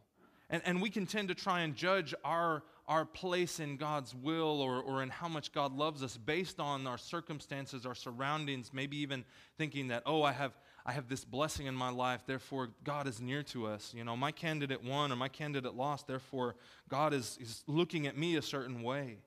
And, 0.51 0.61
and 0.65 0.81
we 0.81 0.89
can 0.89 1.05
tend 1.05 1.29
to 1.29 1.35
try 1.35 1.61
and 1.61 1.73
judge 1.73 2.13
our, 2.25 2.63
our 2.85 3.05
place 3.05 3.61
in 3.61 3.77
God's 3.77 4.13
will 4.13 4.59
or, 4.59 4.81
or 4.81 5.01
in 5.01 5.09
how 5.09 5.29
much 5.29 5.53
God 5.53 5.73
loves 5.73 6.03
us 6.03 6.17
based 6.17 6.59
on 6.59 6.85
our 6.85 6.97
circumstances, 6.97 7.85
our 7.85 7.95
surroundings, 7.95 8.71
maybe 8.73 8.97
even 8.97 9.23
thinking 9.57 9.87
that, 9.87 10.03
oh, 10.05 10.23
I 10.23 10.33
have, 10.33 10.51
I 10.85 10.91
have 10.91 11.07
this 11.07 11.23
blessing 11.23 11.67
in 11.67 11.75
my 11.75 11.89
life, 11.89 12.23
therefore 12.27 12.71
God 12.83 13.07
is 13.07 13.21
near 13.21 13.43
to 13.43 13.65
us. 13.65 13.93
You 13.95 14.03
know, 14.03 14.17
my 14.17 14.33
candidate 14.33 14.83
won 14.83 15.13
or 15.13 15.15
my 15.15 15.29
candidate 15.29 15.73
lost, 15.73 16.05
therefore 16.05 16.57
God 16.89 17.13
is, 17.13 17.37
is 17.39 17.63
looking 17.65 18.05
at 18.05 18.17
me 18.17 18.35
a 18.35 18.41
certain 18.41 18.83
way. 18.83 19.19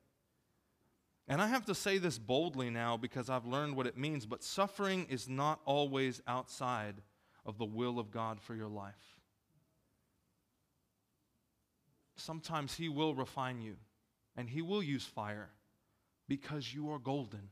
And 1.27 1.41
I 1.41 1.47
have 1.47 1.65
to 1.67 1.75
say 1.75 1.97
this 1.97 2.19
boldly 2.19 2.69
now 2.69 2.99
because 2.99 3.31
I've 3.31 3.47
learned 3.47 3.77
what 3.77 3.87
it 3.87 3.97
means, 3.97 4.27
but 4.27 4.45
suffering 4.45 5.07
is 5.09 5.27
not 5.27 5.61
always 5.65 6.21
outside 6.27 6.97
of 7.47 7.57
the 7.57 7.65
will 7.65 7.99
of 7.99 8.11
God 8.11 8.43
for 8.43 8.55
your 8.55 8.69
life 8.69 9.14
sometimes 12.17 12.75
He 12.75 12.89
will 12.89 13.15
refine 13.15 13.61
you 13.61 13.77
and 14.37 14.49
He 14.49 14.63
will 14.63 14.83
use 14.83 15.05
fire 15.05 15.51
because 16.29 16.75
you 16.75 16.91
are 16.91 16.99
golden. 16.99 17.49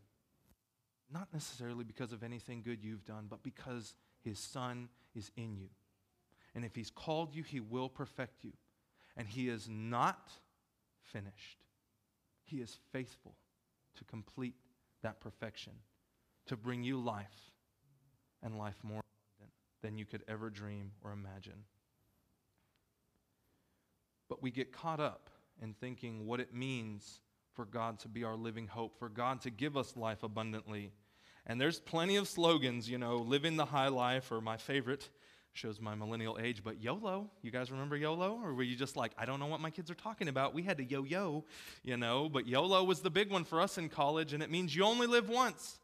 Not 1.12 1.28
necessarily 1.33 1.85
because 1.85 2.12
of 2.12 2.23
anything 2.23 2.62
good 2.62 2.83
you've 2.83 3.04
done, 3.04 3.26
but 3.28 3.42
because 3.42 3.95
His 4.23 4.38
Son 4.38 4.88
is 5.14 5.31
in 5.37 5.57
you. 5.57 5.69
And 6.54 6.64
if 6.64 6.75
He's 6.75 6.90
called 6.90 7.35
you, 7.35 7.42
He 7.42 7.61
will 7.61 7.88
perfect 7.88 8.45
you. 8.45 8.52
And 9.16 9.28
He 9.28 9.49
is 9.49 9.69
not 9.69 10.31
finished, 11.02 11.64
He 12.45 12.59
is 12.59 12.78
faithful 12.92 13.35
to 13.97 14.04
complete 14.04 14.54
that 15.02 15.21
perfection, 15.21 15.73
to 16.47 16.57
bring 16.57 16.83
you 16.83 16.99
life 16.99 17.52
and 18.42 18.57
life 18.57 18.76
more 18.83 19.02
than 19.83 19.99
you 19.99 20.07
could 20.07 20.23
ever 20.28 20.49
dream 20.49 20.92
or 21.02 21.12
imagine. 21.12 21.64
But 24.32 24.42
we 24.42 24.50
get 24.50 24.72
caught 24.72 24.98
up 24.98 25.28
in 25.60 25.74
thinking 25.74 26.26
what 26.26 26.40
it 26.40 26.54
means 26.54 27.20
for 27.52 27.66
God 27.66 27.98
to 27.98 28.08
be 28.08 28.24
our 28.24 28.34
living 28.34 28.66
hope, 28.66 28.98
for 28.98 29.10
God 29.10 29.42
to 29.42 29.50
give 29.50 29.76
us 29.76 29.94
life 29.94 30.22
abundantly. 30.22 30.90
And 31.44 31.60
there's 31.60 31.78
plenty 31.78 32.16
of 32.16 32.26
slogans, 32.26 32.88
you 32.88 32.96
know, 32.96 33.18
living 33.18 33.58
the 33.58 33.66
high 33.66 33.88
life, 33.88 34.32
or 34.32 34.40
my 34.40 34.56
favorite, 34.56 35.10
shows 35.52 35.82
my 35.82 35.94
millennial 35.94 36.38
age, 36.40 36.64
but 36.64 36.82
YOLO. 36.82 37.28
You 37.42 37.50
guys 37.50 37.70
remember 37.70 37.94
YOLO? 37.94 38.40
Or 38.42 38.54
were 38.54 38.62
you 38.62 38.74
just 38.74 38.96
like, 38.96 39.12
I 39.18 39.26
don't 39.26 39.38
know 39.38 39.48
what 39.48 39.60
my 39.60 39.68
kids 39.68 39.90
are 39.90 39.94
talking 39.94 40.28
about? 40.28 40.54
We 40.54 40.62
had 40.62 40.78
to 40.78 40.84
yo 40.84 41.04
yo, 41.04 41.44
you 41.82 41.98
know, 41.98 42.30
but 42.30 42.46
YOLO 42.46 42.84
was 42.84 43.00
the 43.00 43.10
big 43.10 43.30
one 43.30 43.44
for 43.44 43.60
us 43.60 43.76
in 43.76 43.90
college, 43.90 44.32
and 44.32 44.42
it 44.42 44.50
means 44.50 44.74
you 44.74 44.84
only 44.84 45.06
live 45.06 45.28
once. 45.28 45.78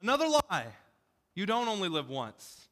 Another 0.00 0.26
lie. 0.26 0.68
You 1.34 1.44
don't 1.44 1.68
only 1.68 1.90
live 1.90 2.08
once. 2.08 2.66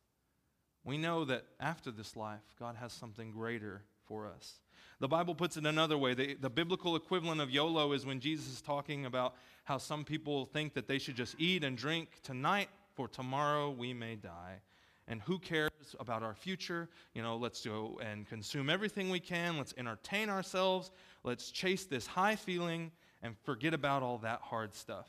We 0.85 0.97
know 0.97 1.26
that 1.26 1.44
after 1.61 1.90
this 1.90 2.16
life, 2.16 2.40
God 2.58 2.76
has 2.76 2.94
something 2.94 3.30
greater 3.30 3.82
for 4.06 4.26
us. 4.26 4.54
The 5.00 5.09
Bible 5.09 5.35
puts 5.35 5.57
it 5.57 5.64
another 5.64 5.97
way. 5.97 6.14
The, 6.14 6.35
the, 6.35 6.50
biblical 6.50 6.97
equivalent 6.97 7.40
of 7.40 7.50
YOLO 7.50 7.93
is 7.93 8.05
when 8.05 8.19
Jesus 8.19 8.49
is 8.49 8.61
talking 8.61 9.07
about 9.07 9.37
how 9.62 9.78
some 9.78 10.05
people 10.05 10.47
think 10.47 10.75
that 10.75 10.88
they 10.88 10.99
should 10.99 11.14
just 11.14 11.37
eat 11.38 11.62
and 11.62 11.76
drink 11.76 12.09
tonight, 12.25 12.69
for 12.95 13.07
tomorrow 13.07 13.71
we 13.71 13.95
may 13.95 14.17
die. 14.17 14.61
And 15.07 15.23
who 15.23 15.38
cares 15.38 15.71
about 16.00 16.25
our 16.25 16.35
future? 16.35 16.88
You 17.14 17.23
know, 17.23 17.37
let's 17.37 17.64
go 17.64 18.00
and 18.05 18.28
consume 18.28 18.69
everything 18.69 19.09
we 19.09 19.21
can. 19.21 19.57
Let's 19.57 19.73
entertain 19.78 20.28
ourselves. 20.31 20.90
Let's 21.23 21.52
chase 21.52 21.85
this 21.85 22.07
high 22.07 22.37
feeling 22.37 22.90
and 23.23 23.37
forget 23.45 23.75
about 23.75 24.02
all 24.02 24.19
that 24.19 24.40
hard 24.43 24.75
stuff. 24.75 25.07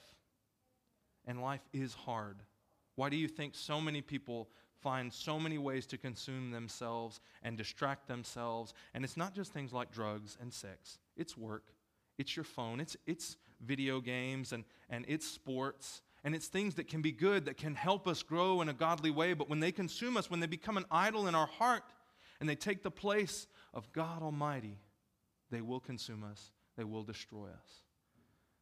And 1.25 1.41
life 1.41 1.67
is 1.74 1.96
hard. 1.96 2.38
Why 2.96 3.10
do 3.10 3.17
you 3.17 3.27
think 3.27 3.55
so 3.55 3.81
many 3.81 4.01
people 4.01 4.50
find 4.81 5.12
so 5.12 5.39
many 5.39 5.57
ways 5.57 5.86
to 5.88 5.98
consume 5.98 6.51
themselves 6.51 7.19
and 7.43 7.57
distract 7.57 8.07
themselves? 8.07 8.74
And 8.93 9.03
it's 9.03 9.17
not 9.17 9.33
just 9.33 9.53
things 9.53 9.74
like 9.74 9.91
drugs 9.91 10.38
and 10.41 10.53
sex, 10.53 11.00
it's 11.15 11.38
work, 11.38 11.74
it's 12.17 12.36
your 12.36 12.45
phone, 12.45 12.79
it's, 12.79 12.98
it's 13.05 13.38
video 13.62 14.01
games, 14.01 14.53
and, 14.53 14.63
and 14.89 15.05
it's 15.07 15.27
sports. 15.27 16.01
And 16.25 16.36
it's 16.36 16.48
things 16.48 16.75
that 16.75 16.89
can 16.89 17.01
be 17.01 17.13
good, 17.13 17.45
that 17.45 17.55
can 17.55 17.75
help 17.75 18.05
us 18.05 18.24
grow 18.24 18.62
in 18.62 18.67
a 18.67 18.74
godly 18.74 19.09
way. 19.09 19.33
But 19.33 19.50
when 19.50 19.62
they 19.62 19.71
consume 19.71 20.17
us, 20.17 20.29
when 20.29 20.41
they 20.41 20.48
become 20.48 20.75
an 20.75 20.83
idol 20.91 21.27
in 21.27 21.36
our 21.36 21.48
heart, 21.48 21.83
and 22.39 22.50
they 22.50 22.55
take 22.55 22.83
the 22.83 22.91
place 22.91 23.48
of 23.74 23.91
God 23.93 24.21
Almighty, 24.21 24.77
they 25.51 25.62
will 25.62 25.79
consume 25.79 26.24
us, 26.24 26.51
they 26.77 26.83
will 26.83 27.03
destroy 27.03 27.45
us. 27.48 27.83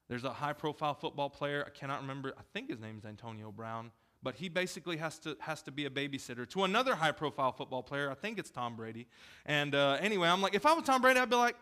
There's 0.08 0.24
a 0.24 0.32
high 0.32 0.54
profile 0.54 0.94
football 0.94 1.30
player, 1.30 1.64
I 1.66 1.70
cannot 1.70 2.02
remember, 2.02 2.34
I 2.38 2.44
think 2.54 2.70
his 2.70 2.80
name 2.80 2.98
is 2.98 3.06
Antonio 3.06 3.52
Brown, 3.52 3.92
but 4.24 4.36
he 4.36 4.50
basically 4.50 4.98
has 4.98 5.20
to, 5.20 5.38
has 5.40 5.62
to 5.64 5.72
be 5.72 5.86
a 5.86 5.90
babysitter 5.90 6.48
to 6.50 6.64
another 6.64 6.96
high 6.96 7.12
profile 7.12 7.52
football 7.52 7.84
player. 7.84 8.10
I 8.10 8.16
think 8.16 8.40
it's 8.40 8.50
Tom 8.50 8.76
Brady. 8.76 9.08
And 9.46 9.76
uh, 9.76 9.98
anyway, 10.02 10.28
I'm 10.28 10.42
like, 10.42 10.56
if 10.56 10.66
I 10.66 10.74
was 10.74 10.84
Tom 10.84 11.02
Brady, 11.02 11.20
I'd 11.20 11.30
be 11.30 11.36
like, 11.36 11.56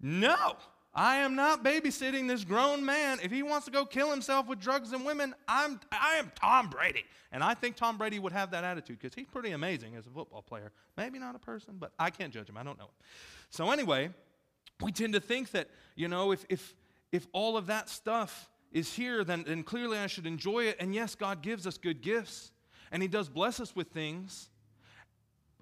no, 0.00 0.56
I 0.94 1.16
am 1.16 1.34
not 1.34 1.64
babysitting 1.64 2.28
this 2.28 2.44
grown 2.44 2.84
man. 2.84 3.18
If 3.22 3.30
he 3.30 3.42
wants 3.42 3.64
to 3.66 3.72
go 3.72 3.86
kill 3.86 4.10
himself 4.10 4.46
with 4.46 4.60
drugs 4.60 4.92
and 4.92 5.06
women, 5.06 5.34
I'm, 5.48 5.80
I 5.90 6.16
am 6.16 6.32
Tom 6.34 6.68
Brady. 6.68 7.04
And 7.30 7.42
I 7.42 7.54
think 7.54 7.76
Tom 7.76 7.96
Brady 7.96 8.18
would 8.18 8.32
have 8.32 8.50
that 8.50 8.62
attitude 8.62 8.98
because 9.00 9.14
he's 9.14 9.26
pretty 9.26 9.52
amazing 9.52 9.94
as 9.96 10.06
a 10.06 10.10
football 10.10 10.42
player. 10.42 10.70
Maybe 10.96 11.18
not 11.18 11.34
a 11.34 11.38
person, 11.38 11.76
but 11.78 11.92
I 11.98 12.10
can't 12.10 12.32
judge 12.32 12.48
him. 12.48 12.58
I 12.58 12.62
don't 12.62 12.78
know 12.78 12.84
him. 12.84 12.90
So, 13.48 13.70
anyway, 13.70 14.10
we 14.82 14.92
tend 14.92 15.14
to 15.14 15.20
think 15.20 15.52
that, 15.52 15.68
you 15.94 16.08
know, 16.08 16.32
if, 16.32 16.44
if, 16.50 16.74
if 17.10 17.26
all 17.32 17.56
of 17.56 17.66
that 17.66 17.88
stuff 17.88 18.50
is 18.72 18.94
here, 18.94 19.24
then, 19.24 19.44
then 19.46 19.62
clearly 19.62 19.98
I 19.98 20.06
should 20.06 20.26
enjoy 20.26 20.64
it. 20.64 20.76
And 20.80 20.94
yes, 20.94 21.14
God 21.14 21.42
gives 21.42 21.66
us 21.66 21.78
good 21.78 22.00
gifts, 22.00 22.52
and 22.90 23.02
He 23.02 23.08
does 23.08 23.28
bless 23.28 23.60
us 23.60 23.76
with 23.76 23.88
things. 23.88 24.48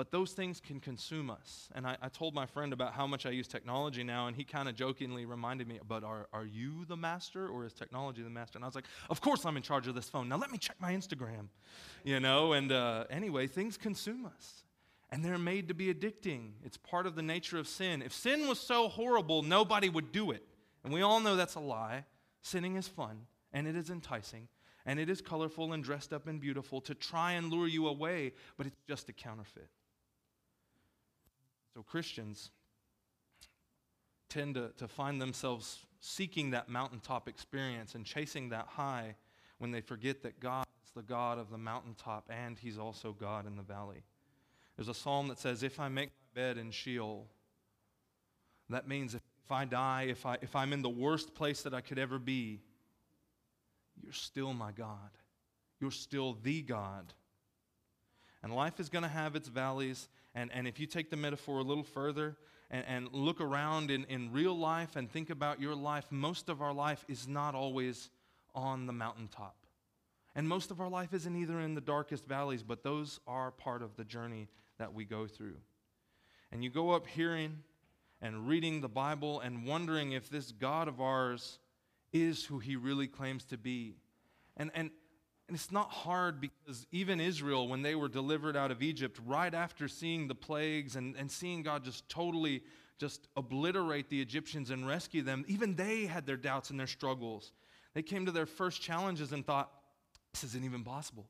But 0.00 0.10
those 0.10 0.32
things 0.32 0.60
can 0.60 0.80
consume 0.80 1.28
us. 1.28 1.68
And 1.74 1.86
I, 1.86 1.94
I 2.00 2.08
told 2.08 2.34
my 2.34 2.46
friend 2.46 2.72
about 2.72 2.94
how 2.94 3.06
much 3.06 3.26
I 3.26 3.30
use 3.32 3.46
technology 3.46 4.02
now, 4.02 4.28
and 4.28 4.34
he 4.34 4.44
kind 4.44 4.66
of 4.66 4.74
jokingly 4.74 5.26
reminded 5.26 5.68
me, 5.68 5.78
But 5.86 6.04
are, 6.04 6.26
are 6.32 6.46
you 6.46 6.86
the 6.86 6.96
master 6.96 7.48
or 7.48 7.66
is 7.66 7.74
technology 7.74 8.22
the 8.22 8.30
master? 8.30 8.56
And 8.56 8.64
I 8.64 8.68
was 8.68 8.74
like, 8.74 8.86
Of 9.10 9.20
course 9.20 9.44
I'm 9.44 9.58
in 9.58 9.62
charge 9.62 9.88
of 9.88 9.94
this 9.94 10.08
phone. 10.08 10.26
Now 10.26 10.38
let 10.38 10.50
me 10.50 10.56
check 10.56 10.76
my 10.80 10.94
Instagram. 10.94 11.48
You 12.02 12.18
know, 12.18 12.54
and 12.54 12.72
uh, 12.72 13.04
anyway, 13.10 13.46
things 13.46 13.76
consume 13.76 14.24
us. 14.24 14.62
And 15.10 15.22
they're 15.22 15.36
made 15.36 15.68
to 15.68 15.74
be 15.74 15.92
addicting. 15.92 16.52
It's 16.64 16.78
part 16.78 17.06
of 17.06 17.14
the 17.14 17.22
nature 17.22 17.58
of 17.58 17.68
sin. 17.68 18.00
If 18.00 18.14
sin 18.14 18.48
was 18.48 18.58
so 18.58 18.88
horrible, 18.88 19.42
nobody 19.42 19.90
would 19.90 20.12
do 20.12 20.30
it. 20.30 20.46
And 20.82 20.94
we 20.94 21.02
all 21.02 21.20
know 21.20 21.36
that's 21.36 21.56
a 21.56 21.60
lie. 21.60 22.06
Sinning 22.42 22.76
is 22.76 22.88
fun, 22.88 23.26
and 23.52 23.66
it 23.66 23.76
is 23.76 23.90
enticing, 23.90 24.48
and 24.86 24.98
it 24.98 25.10
is 25.10 25.20
colorful 25.20 25.72
and 25.72 25.84
dressed 25.84 26.12
up 26.12 26.26
and 26.26 26.40
beautiful 26.40 26.80
to 26.82 26.94
try 26.94 27.32
and 27.32 27.50
lure 27.50 27.68
you 27.68 27.86
away, 27.86 28.32
but 28.56 28.66
it's 28.66 28.80
just 28.88 29.08
a 29.08 29.12
counterfeit. 29.12 29.68
So 31.74 31.82
Christians 31.82 32.50
tend 34.28 34.54
to, 34.54 34.70
to 34.78 34.88
find 34.88 35.20
themselves 35.20 35.84
seeking 36.00 36.50
that 36.50 36.68
mountaintop 36.68 37.28
experience 37.28 37.94
and 37.94 38.04
chasing 38.04 38.48
that 38.48 38.66
high 38.66 39.16
when 39.58 39.70
they 39.70 39.80
forget 39.80 40.22
that 40.22 40.40
God 40.40 40.64
is 40.84 40.90
the 40.92 41.02
God 41.02 41.38
of 41.38 41.50
the 41.50 41.58
mountaintop 41.58 42.30
and 42.30 42.58
He's 42.58 42.78
also 42.78 43.12
God 43.12 43.46
in 43.46 43.56
the 43.56 43.62
valley. 43.62 44.02
There's 44.76 44.88
a 44.88 44.94
psalm 44.94 45.28
that 45.28 45.38
says, 45.38 45.62
If 45.62 45.78
I 45.78 45.88
make 45.88 46.08
my 46.08 46.40
bed 46.40 46.56
in 46.56 46.70
Sheol, 46.70 47.26
that 48.70 48.88
means 48.88 49.14
if, 49.14 49.19
if 49.50 49.52
I 49.52 49.64
die, 49.64 50.06
if, 50.08 50.24
I, 50.26 50.38
if 50.42 50.54
I'm 50.54 50.72
in 50.72 50.80
the 50.80 50.88
worst 50.88 51.34
place 51.34 51.62
that 51.62 51.74
I 51.74 51.80
could 51.80 51.98
ever 51.98 52.20
be, 52.20 52.60
you're 54.00 54.12
still 54.12 54.54
my 54.54 54.70
God. 54.70 55.10
You're 55.80 55.90
still 55.90 56.38
the 56.40 56.62
God. 56.62 57.12
And 58.44 58.54
life 58.54 58.78
is 58.78 58.88
going 58.88 59.02
to 59.02 59.08
have 59.08 59.34
its 59.34 59.48
valleys 59.48 60.08
and, 60.36 60.52
and 60.54 60.68
if 60.68 60.78
you 60.78 60.86
take 60.86 61.10
the 61.10 61.16
metaphor 61.16 61.58
a 61.58 61.62
little 61.64 61.82
further 61.82 62.36
and, 62.70 62.84
and 62.86 63.08
look 63.12 63.40
around 63.40 63.90
in, 63.90 64.04
in 64.04 64.30
real 64.30 64.56
life 64.56 64.94
and 64.94 65.10
think 65.10 65.30
about 65.30 65.60
your 65.60 65.74
life, 65.74 66.06
most 66.10 66.48
of 66.48 66.62
our 66.62 66.72
life 66.72 67.04
is 67.08 67.26
not 67.26 67.56
always 67.56 68.08
on 68.54 68.86
the 68.86 68.92
mountaintop. 68.92 69.56
And 70.36 70.48
most 70.48 70.70
of 70.70 70.80
our 70.80 70.88
life 70.88 71.12
isn't 71.12 71.34
either 71.34 71.58
in 71.58 71.74
the 71.74 71.80
darkest 71.80 72.24
valleys, 72.24 72.62
but 72.62 72.84
those 72.84 73.18
are 73.26 73.50
part 73.50 73.82
of 73.82 73.96
the 73.96 74.04
journey 74.04 74.46
that 74.78 74.94
we 74.94 75.04
go 75.04 75.26
through. 75.26 75.56
And 76.52 76.62
you 76.62 76.70
go 76.70 76.92
up 76.92 77.08
hearing 77.08 77.64
and 78.22 78.46
reading 78.46 78.80
the 78.80 78.88
Bible 78.88 79.40
and 79.40 79.66
wondering 79.66 80.12
if 80.12 80.28
this 80.28 80.52
God 80.52 80.88
of 80.88 81.00
ours 81.00 81.58
is 82.12 82.44
who 82.44 82.58
he 82.58 82.76
really 82.76 83.06
claims 83.06 83.44
to 83.46 83.56
be. 83.56 83.96
And, 84.56 84.70
and 84.74 84.90
and 85.50 85.56
it's 85.56 85.72
not 85.72 85.90
hard 85.90 86.40
because 86.40 86.86
even 86.92 87.20
Israel, 87.20 87.66
when 87.66 87.82
they 87.82 87.96
were 87.96 88.06
delivered 88.06 88.56
out 88.56 88.70
of 88.70 88.84
Egypt, 88.84 89.18
right 89.26 89.52
after 89.52 89.88
seeing 89.88 90.28
the 90.28 90.34
plagues 90.36 90.94
and, 90.94 91.16
and 91.16 91.28
seeing 91.28 91.64
God 91.64 91.82
just 91.82 92.08
totally 92.08 92.62
just 93.00 93.26
obliterate 93.34 94.08
the 94.10 94.20
Egyptians 94.20 94.70
and 94.70 94.86
rescue 94.86 95.22
them, 95.22 95.44
even 95.48 95.74
they 95.74 96.06
had 96.06 96.24
their 96.24 96.36
doubts 96.36 96.70
and 96.70 96.78
their 96.78 96.86
struggles. 96.86 97.50
They 97.94 98.02
came 98.02 98.26
to 98.26 98.30
their 98.30 98.46
first 98.46 98.80
challenges 98.80 99.32
and 99.32 99.44
thought, 99.44 99.72
this 100.32 100.44
isn't 100.44 100.64
even 100.64 100.84
possible. 100.84 101.26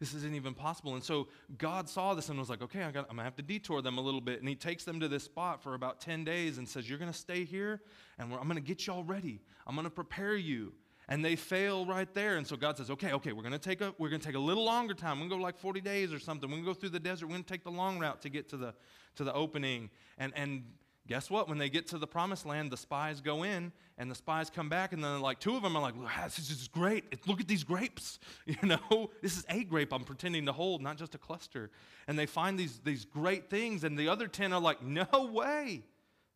This 0.00 0.14
isn't 0.14 0.34
even 0.34 0.54
possible. 0.54 0.94
And 0.94 1.04
so 1.04 1.28
God 1.58 1.88
saw 1.88 2.14
this 2.14 2.30
and 2.30 2.38
was 2.38 2.48
like, 2.48 2.62
okay, 2.62 2.80
I 2.80 2.86
am 2.86 2.92
going 2.92 3.16
to 3.16 3.22
have 3.22 3.36
to 3.36 3.42
detour 3.42 3.82
them 3.82 3.98
a 3.98 4.00
little 4.00 4.22
bit. 4.22 4.40
And 4.40 4.48
he 4.48 4.54
takes 4.54 4.82
them 4.82 4.98
to 4.98 5.08
this 5.08 5.24
spot 5.24 5.62
for 5.62 5.74
about 5.74 6.00
10 6.00 6.24
days 6.24 6.56
and 6.56 6.66
says, 6.66 6.88
you're 6.88 6.98
going 6.98 7.12
to 7.12 7.18
stay 7.18 7.44
here 7.44 7.82
and 8.18 8.32
I'm 8.32 8.44
going 8.44 8.54
to 8.54 8.62
get 8.62 8.86
y'all 8.86 9.04
ready. 9.04 9.42
I'm 9.66 9.74
going 9.74 9.84
to 9.84 9.90
prepare 9.90 10.36
you 10.36 10.72
and 11.10 11.22
they 11.22 11.36
fail 11.36 11.84
right 11.84 12.12
there. 12.14 12.38
And 12.38 12.46
so 12.46 12.56
God 12.56 12.78
says, 12.78 12.90
okay, 12.90 13.12
okay, 13.12 13.32
we're 13.32 13.42
going 13.42 13.52
to 13.52 13.58
take 13.58 13.82
a 13.82 13.92
we're 13.98 14.08
going 14.08 14.20
to 14.20 14.26
take 14.26 14.36
a 14.36 14.40
little 14.40 14.64
longer 14.64 14.94
time. 14.94 15.18
We're 15.18 15.28
going 15.28 15.30
to 15.30 15.36
go 15.36 15.42
like 15.42 15.58
40 15.58 15.82
days 15.82 16.14
or 16.14 16.18
something. 16.18 16.48
We're 16.48 16.56
going 16.56 16.66
to 16.66 16.70
go 16.70 16.74
through 16.74 16.90
the 16.90 17.00
desert. 17.00 17.26
We're 17.26 17.32
going 17.32 17.44
to 17.44 17.52
take 17.52 17.64
the 17.64 17.70
long 17.70 17.98
route 17.98 18.22
to 18.22 18.30
get 18.30 18.48
to 18.50 18.56
the 18.56 18.74
to 19.16 19.24
the 19.24 19.34
opening. 19.34 19.90
And 20.16 20.32
and 20.34 20.62
guess 21.10 21.28
what? 21.28 21.48
When 21.48 21.58
they 21.58 21.68
get 21.68 21.88
to 21.88 21.98
the 21.98 22.06
promised 22.06 22.46
land, 22.46 22.70
the 22.70 22.76
spies 22.76 23.20
go 23.20 23.42
in, 23.42 23.72
and 23.98 24.08
the 24.08 24.14
spies 24.14 24.48
come 24.48 24.68
back, 24.68 24.92
and 24.92 25.02
then 25.02 25.20
like 25.20 25.40
two 25.40 25.56
of 25.56 25.62
them 25.62 25.76
are 25.76 25.82
like, 25.82 25.94
"This 26.24 26.50
is 26.50 26.68
great! 26.68 27.26
Look 27.26 27.40
at 27.40 27.48
these 27.48 27.64
grapes! 27.64 28.18
You 28.46 28.68
know, 28.68 29.10
this 29.20 29.36
is 29.36 29.44
a 29.48 29.64
grape 29.64 29.92
I'm 29.92 30.04
pretending 30.04 30.46
to 30.46 30.52
hold, 30.52 30.80
not 30.80 30.96
just 30.96 31.14
a 31.14 31.18
cluster." 31.18 31.70
And 32.06 32.18
they 32.18 32.26
find 32.26 32.58
these 32.58 32.78
these 32.84 33.04
great 33.04 33.50
things, 33.50 33.84
and 33.84 33.98
the 33.98 34.08
other 34.08 34.28
ten 34.28 34.52
are 34.52 34.60
like, 34.60 34.82
"No 34.82 35.30
way! 35.32 35.82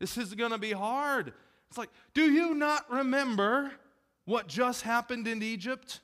This 0.00 0.18
is 0.18 0.34
going 0.34 0.50
to 0.50 0.58
be 0.58 0.72
hard." 0.72 1.32
It's 1.68 1.78
like, 1.78 1.90
do 2.12 2.30
you 2.30 2.54
not 2.54 2.88
remember 2.90 3.72
what 4.26 4.46
just 4.46 4.82
happened 4.82 5.26
in 5.26 5.42
Egypt? 5.42 6.00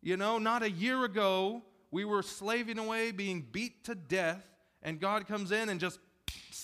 You 0.00 0.16
know, 0.16 0.38
not 0.38 0.62
a 0.62 0.70
year 0.70 1.04
ago, 1.04 1.62
we 1.92 2.04
were 2.04 2.22
slaving 2.22 2.78
away, 2.78 3.12
being 3.12 3.46
beat 3.52 3.84
to 3.84 3.94
death, 3.94 4.44
and 4.82 4.98
God 4.98 5.28
comes 5.28 5.52
in 5.52 5.68
and 5.68 5.78
just 5.78 6.00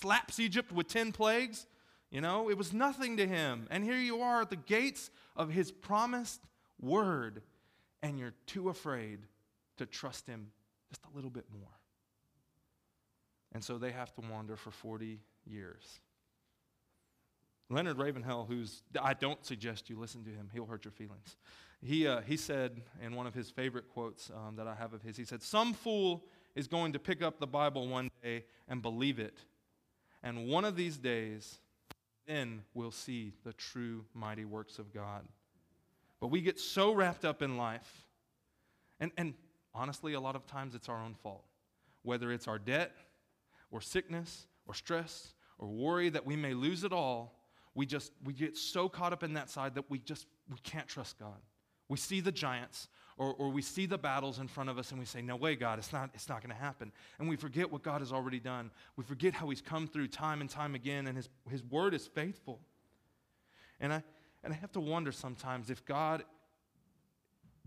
slaps 0.01 0.39
Egypt 0.39 0.73
with 0.73 0.89
10 0.89 1.13
plagues. 1.13 1.67
You 2.11 2.21
know, 2.21 2.49
it 2.49 2.57
was 2.57 2.73
nothing 2.73 3.17
to 3.19 3.27
him. 3.27 3.67
And 3.71 3.85
here 3.85 3.99
you 3.99 4.21
are 4.23 4.43
at 4.43 4.51
the 4.51 4.57
gates 4.57 5.11
of 5.37 5.51
his 5.51 5.71
promised 5.71 6.41
word, 6.81 7.43
and 8.03 8.19
you're 8.19 8.35
too 8.47 8.71
afraid 8.71 9.21
to 9.77 9.87
trust 9.87 10.27
him 10.27 10.51
just 10.89 11.03
a 11.05 11.15
little 11.15 11.31
bit 11.31 11.45
more. 11.53 11.69
And 13.53 13.63
so 13.63 13.79
they 13.79 13.93
have 13.93 14.15
to 14.15 14.23
wander 14.31 14.57
for 14.57 14.71
40 14.71 15.21
years. 15.47 16.01
Leonard 17.71 17.99
Ravenhill, 17.99 18.47
who's, 18.49 18.83
I 19.01 19.13
don't 19.13 19.45
suggest 19.45 19.91
you 19.91 19.99
listen 19.99 20.25
to 20.25 20.31
him, 20.31 20.49
he'll 20.53 20.67
hurt 20.67 20.85
your 20.85 20.93
feelings. 20.93 21.37
He, 21.83 22.07
uh, 22.07 22.23
he 22.23 22.37
said 22.37 22.81
in 23.03 23.15
one 23.15 23.27
of 23.27 23.35
his 23.35 23.51
favorite 23.51 23.89
quotes 23.89 24.31
um, 24.31 24.57
that 24.57 24.67
I 24.67 24.75
have 24.75 24.95
of 24.95 25.03
his, 25.03 25.17
he 25.17 25.25
said, 25.25 25.43
Some 25.43 25.75
fool 25.75 26.25
is 26.55 26.67
going 26.67 26.95
to 26.95 26.99
pick 26.99 27.23
up 27.23 27.39
the 27.39 27.47
Bible 27.47 27.87
one 27.87 28.11
day 28.23 28.45
and 28.69 28.81
believe 28.83 29.19
it. 29.19 29.39
And 30.23 30.49
one 30.49 30.65
of 30.65 30.77
these 30.77 30.97
days, 30.97 31.59
then 32.27 32.63
we'll 32.75 32.91
see 32.91 33.33
the 33.45 33.53
true 33.53 34.05
mighty 34.15 34.45
works 34.45 34.79
of 34.79 34.93
God. 34.93 35.27
But 36.21 36.29
we 36.29 36.41
get 36.41 36.59
so 36.59 36.93
wrapped 36.93 37.25
up 37.25 37.43
in 37.43 37.57
life 37.57 38.05
And, 39.01 39.13
and 39.17 39.35
honestly, 39.75 40.15
a 40.15 40.21
lot 40.21 40.37
of 40.37 40.47
times 40.47 40.75
it's 40.75 40.89
our 40.89 41.03
own 41.03 41.15
fault. 41.15 41.45
Whether 42.03 42.33
it's 42.33 42.49
our 42.49 42.59
debt, 42.59 42.93
or 43.71 43.81
sickness, 43.81 44.47
or 44.67 44.75
stress, 44.75 45.35
or 45.59 45.69
worry 45.69 46.09
that 46.09 46.25
we 46.25 46.37
may 46.37 46.55
lose 46.55 46.85
it 46.85 46.93
all, 46.93 47.39
we 47.75 47.87
just 47.87 48.13
we 48.25 48.33
get 48.33 48.57
so 48.57 48.89
caught 48.89 49.13
up 49.13 49.23
in 49.23 49.35
that 49.35 49.51
side 49.51 49.75
that 49.75 49.91
we 49.91 49.99
just 49.99 50.27
we 50.51 50.57
can't 50.63 50.89
trust 50.89 51.19
God. 51.19 51.41
We 51.89 51.97
see 51.97 52.21
the 52.21 52.33
giants 52.33 52.89
or, 53.19 53.35
or 53.35 53.51
we 53.51 53.63
see 53.63 53.85
the 53.85 53.99
battles 53.99 54.39
in 54.39 54.47
front 54.47 54.71
of 54.71 54.79
us 54.79 54.91
and 54.91 54.99
we 54.99 55.05
say, 55.05 55.21
No 55.21 55.37
way, 55.37 55.57
God, 55.57 55.79
it's 55.79 55.93
not, 55.93 56.11
it's 56.15 56.29
not 56.29 56.41
going 56.41 56.55
to 56.55 56.61
happen. 56.61 56.93
And 57.19 57.29
we 57.29 57.37
forget 57.37 57.71
what 57.71 57.83
God 57.83 58.01
has 58.01 58.13
already 58.13 58.39
done. 58.39 58.71
We 58.97 59.05
forget 59.05 59.35
how 59.35 59.49
He's 59.49 59.61
come 59.61 59.89
through 59.89 60.09
time 60.09 60.41
and 60.41 60.49
time 60.49 60.75
again, 60.75 61.09
and 61.09 61.17
His, 61.17 61.29
his 61.51 61.63
word 61.65 61.95
is 61.95 62.07
faithful. 62.07 62.61
And 63.81 63.93
I, 63.93 64.03
and 64.45 64.53
I 64.53 64.57
have 64.57 64.73
to 64.73 64.81
wonder 64.81 65.13
sometimes 65.13 65.69
if 65.69 65.85
God 65.85 66.23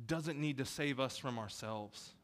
doesn't 0.07 0.39
need 0.39 0.57
to 0.57 0.65
save 0.65 0.99
us 0.99 1.17
from 1.17 1.37
ourselves. 1.37 2.15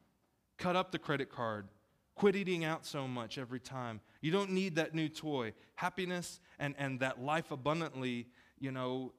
Cut 0.56 0.74
up 0.74 0.90
the 0.90 0.98
credit 0.98 1.30
card. 1.30 1.68
Quit 2.14 2.34
eating 2.34 2.64
out 2.64 2.84
so 2.84 3.06
much 3.06 3.38
every 3.38 3.60
time. 3.60 4.00
You 4.20 4.32
don't 4.32 4.50
need 4.50 4.74
that 4.74 4.94
new 4.94 5.08
toy. 5.08 5.52
Happiness 5.76 6.40
and, 6.58 6.74
and 6.76 6.98
that 7.00 7.22
life 7.22 7.52
abundantly, 7.52 8.26
you 8.58 8.72
know, 8.72 9.12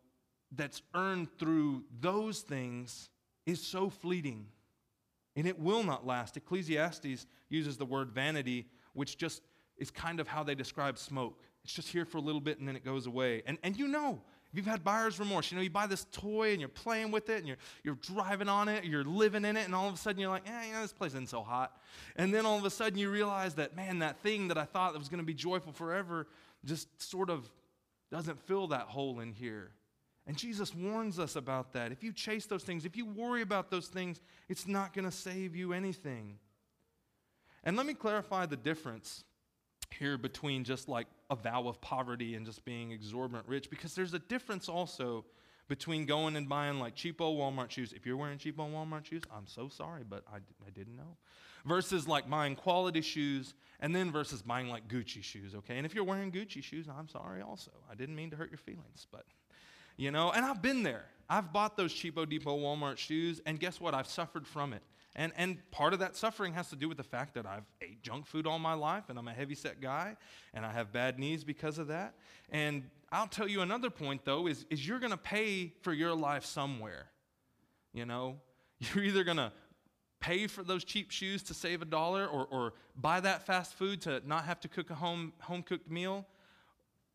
that's 0.51 0.81
earned 0.93 1.29
through 1.37 1.83
those 2.01 2.39
things 2.41 3.09
is 3.49 3.61
so 3.61 3.89
fleeting 3.89 4.45
and 5.35 5.47
it 5.47 5.59
will 5.59 5.83
not 5.83 6.05
last. 6.05 6.37
Ecclesiastes 6.37 7.25
uses 7.49 7.77
the 7.77 7.85
word 7.85 8.11
vanity, 8.11 8.67
which 8.93 9.17
just 9.17 9.41
is 9.77 9.89
kind 9.89 10.19
of 10.19 10.27
how 10.27 10.43
they 10.43 10.55
describe 10.55 10.97
smoke. 10.97 11.39
It's 11.63 11.73
just 11.73 11.87
here 11.87 12.05
for 12.05 12.17
a 12.17 12.21
little 12.21 12.41
bit 12.41 12.59
and 12.59 12.67
then 12.67 12.75
it 12.75 12.83
goes 12.83 13.05
away. 13.05 13.43
And, 13.45 13.57
and 13.63 13.77
you 13.77 13.87
know, 13.87 14.21
if 14.51 14.57
you've 14.57 14.65
had 14.65 14.83
buyer's 14.83 15.19
remorse, 15.19 15.51
you 15.51 15.57
know, 15.57 15.61
you 15.61 15.69
buy 15.69 15.85
this 15.85 16.07
toy 16.11 16.51
and 16.51 16.59
you're 16.59 16.67
playing 16.67 17.11
with 17.11 17.29
it 17.29 17.37
and 17.37 17.47
you're, 17.47 17.57
you're 17.83 17.95
driving 17.95 18.49
on 18.49 18.67
it, 18.67 18.83
you're 18.83 19.03
living 19.03 19.45
in 19.45 19.55
it, 19.55 19.65
and 19.65 19.75
all 19.75 19.87
of 19.87 19.93
a 19.93 19.97
sudden 19.97 20.19
you're 20.19 20.31
like, 20.31 20.49
eh, 20.49 20.71
know, 20.73 20.81
this 20.81 20.91
place 20.91 21.11
isn't 21.11 21.29
so 21.29 21.43
hot. 21.43 21.77
And 22.15 22.33
then 22.33 22.47
all 22.47 22.57
of 22.57 22.65
a 22.65 22.69
sudden 22.69 22.97
you 22.97 23.11
realize 23.11 23.53
that, 23.55 23.75
man, 23.75 23.99
that 23.99 24.19
thing 24.21 24.47
that 24.47 24.57
I 24.57 24.65
thought 24.65 24.93
that 24.93 24.99
was 24.99 25.07
going 25.07 25.19
to 25.19 25.25
be 25.25 25.35
joyful 25.35 25.71
forever 25.71 26.27
just 26.65 26.87
sort 27.01 27.29
of 27.29 27.47
doesn't 28.11 28.39
fill 28.47 28.67
that 28.67 28.87
hole 28.87 29.19
in 29.19 29.33
here. 29.33 29.71
And 30.27 30.37
Jesus 30.37 30.75
warns 30.75 31.17
us 31.17 31.35
about 31.35 31.73
that. 31.73 31.91
If 31.91 32.03
you 32.03 32.13
chase 32.13 32.45
those 32.45 32.63
things, 32.63 32.85
if 32.85 32.95
you 32.95 33.05
worry 33.05 33.41
about 33.41 33.71
those 33.71 33.87
things, 33.87 34.21
it's 34.47 34.67
not 34.67 34.93
going 34.93 35.05
to 35.05 35.11
save 35.11 35.55
you 35.55 35.73
anything. 35.73 36.37
And 37.63 37.75
let 37.75 37.85
me 37.85 37.93
clarify 37.93 38.45
the 38.45 38.55
difference 38.55 39.23
here 39.91 40.17
between 40.17 40.63
just 40.63 40.87
like 40.87 41.07
a 41.31 41.35
vow 41.35 41.67
of 41.67 41.81
poverty 41.81 42.35
and 42.35 42.45
just 42.45 42.63
being 42.63 42.91
exorbitant 42.91 43.47
rich, 43.47 43.69
because 43.69 43.95
there's 43.95 44.13
a 44.13 44.19
difference 44.19 44.69
also 44.69 45.25
between 45.67 46.05
going 46.05 46.35
and 46.35 46.47
buying 46.47 46.79
like 46.79 46.95
cheapo 46.95 47.35
Walmart 47.37 47.69
shoes. 47.71 47.93
If 47.93 48.05
you're 48.05 48.17
wearing 48.17 48.37
cheapo 48.37 48.71
Walmart 48.71 49.05
shoes, 49.05 49.23
I'm 49.35 49.47
so 49.47 49.67
sorry, 49.67 50.03
but 50.07 50.23
I, 50.31 50.37
I 50.37 50.69
didn't 50.73 50.95
know. 50.95 51.17
Versus 51.65 52.07
like 52.07 52.29
buying 52.29 52.55
quality 52.55 53.01
shoes, 53.01 53.53
and 53.79 53.95
then 53.95 54.11
versus 54.11 54.41
buying 54.41 54.69
like 54.69 54.87
Gucci 54.87 55.23
shoes, 55.23 55.53
okay? 55.55 55.77
And 55.77 55.85
if 55.85 55.93
you're 55.93 56.03
wearing 56.03 56.31
Gucci 56.31 56.63
shoes, 56.63 56.87
I'm 56.87 57.07
sorry 57.07 57.41
also. 57.41 57.71
I 57.91 57.95
didn't 57.95 58.15
mean 58.15 58.29
to 58.29 58.35
hurt 58.35 58.49
your 58.49 58.57
feelings, 58.57 59.05
but 59.11 59.25
you 59.99 60.11
know, 60.11 60.31
and 60.31 60.45
I've 60.45 60.61
been 60.61 60.81
there. 60.81 61.03
I've 61.29 61.51
bought 61.51 61.75
those 61.75 61.93
cheapo 61.93 62.27
depot 62.27 62.57
Walmart 62.57 62.97
shoes, 62.97 63.41
and 63.45 63.59
guess 63.59 63.81
what? 63.81 63.93
I've 63.93 64.07
suffered 64.07 64.47
from 64.47 64.71
it. 64.71 64.81
And, 65.13 65.33
and 65.35 65.57
part 65.71 65.91
of 65.91 65.99
that 65.99 66.15
suffering 66.15 66.53
has 66.53 66.69
to 66.69 66.77
do 66.77 66.87
with 66.87 66.95
the 66.95 67.03
fact 67.03 67.33
that 67.33 67.45
I've 67.45 67.65
ate 67.81 68.01
junk 68.01 68.25
food 68.25 68.47
all 68.47 68.59
my 68.59 68.73
life, 68.73 69.09
and 69.09 69.19
I'm 69.19 69.27
a 69.27 69.33
heavy 69.33 69.55
set 69.55 69.81
guy, 69.81 70.15
and 70.53 70.65
I 70.65 70.71
have 70.71 70.93
bad 70.93 71.19
knees 71.19 71.43
because 71.43 71.77
of 71.77 71.87
that. 71.87 72.13
And 72.49 72.83
I'll 73.11 73.27
tell 73.27 73.45
you 73.45 73.59
another 73.59 73.89
point, 73.89 74.23
though, 74.23 74.47
is, 74.47 74.65
is 74.69 74.87
you're 74.87 74.99
going 74.99 75.11
to 75.11 75.17
pay 75.17 75.73
for 75.81 75.91
your 75.91 76.15
life 76.15 76.45
somewhere. 76.45 77.07
You 77.91 78.05
know, 78.05 78.37
you're 78.79 79.03
either 79.03 79.25
going 79.25 79.35
to 79.35 79.51
pay 80.21 80.47
for 80.47 80.63
those 80.63 80.85
cheap 80.85 81.11
shoes 81.11 81.43
to 81.43 81.53
save 81.53 81.81
a 81.81 81.85
dollar 81.85 82.25
or, 82.25 82.47
or 82.49 82.73
buy 82.95 83.19
that 83.19 83.45
fast 83.45 83.73
food 83.73 83.99
to 84.03 84.21
not 84.25 84.45
have 84.45 84.61
to 84.61 84.69
cook 84.69 84.91
a 84.91 84.95
home, 84.95 85.33
home 85.41 85.61
cooked 85.61 85.91
meal, 85.91 86.25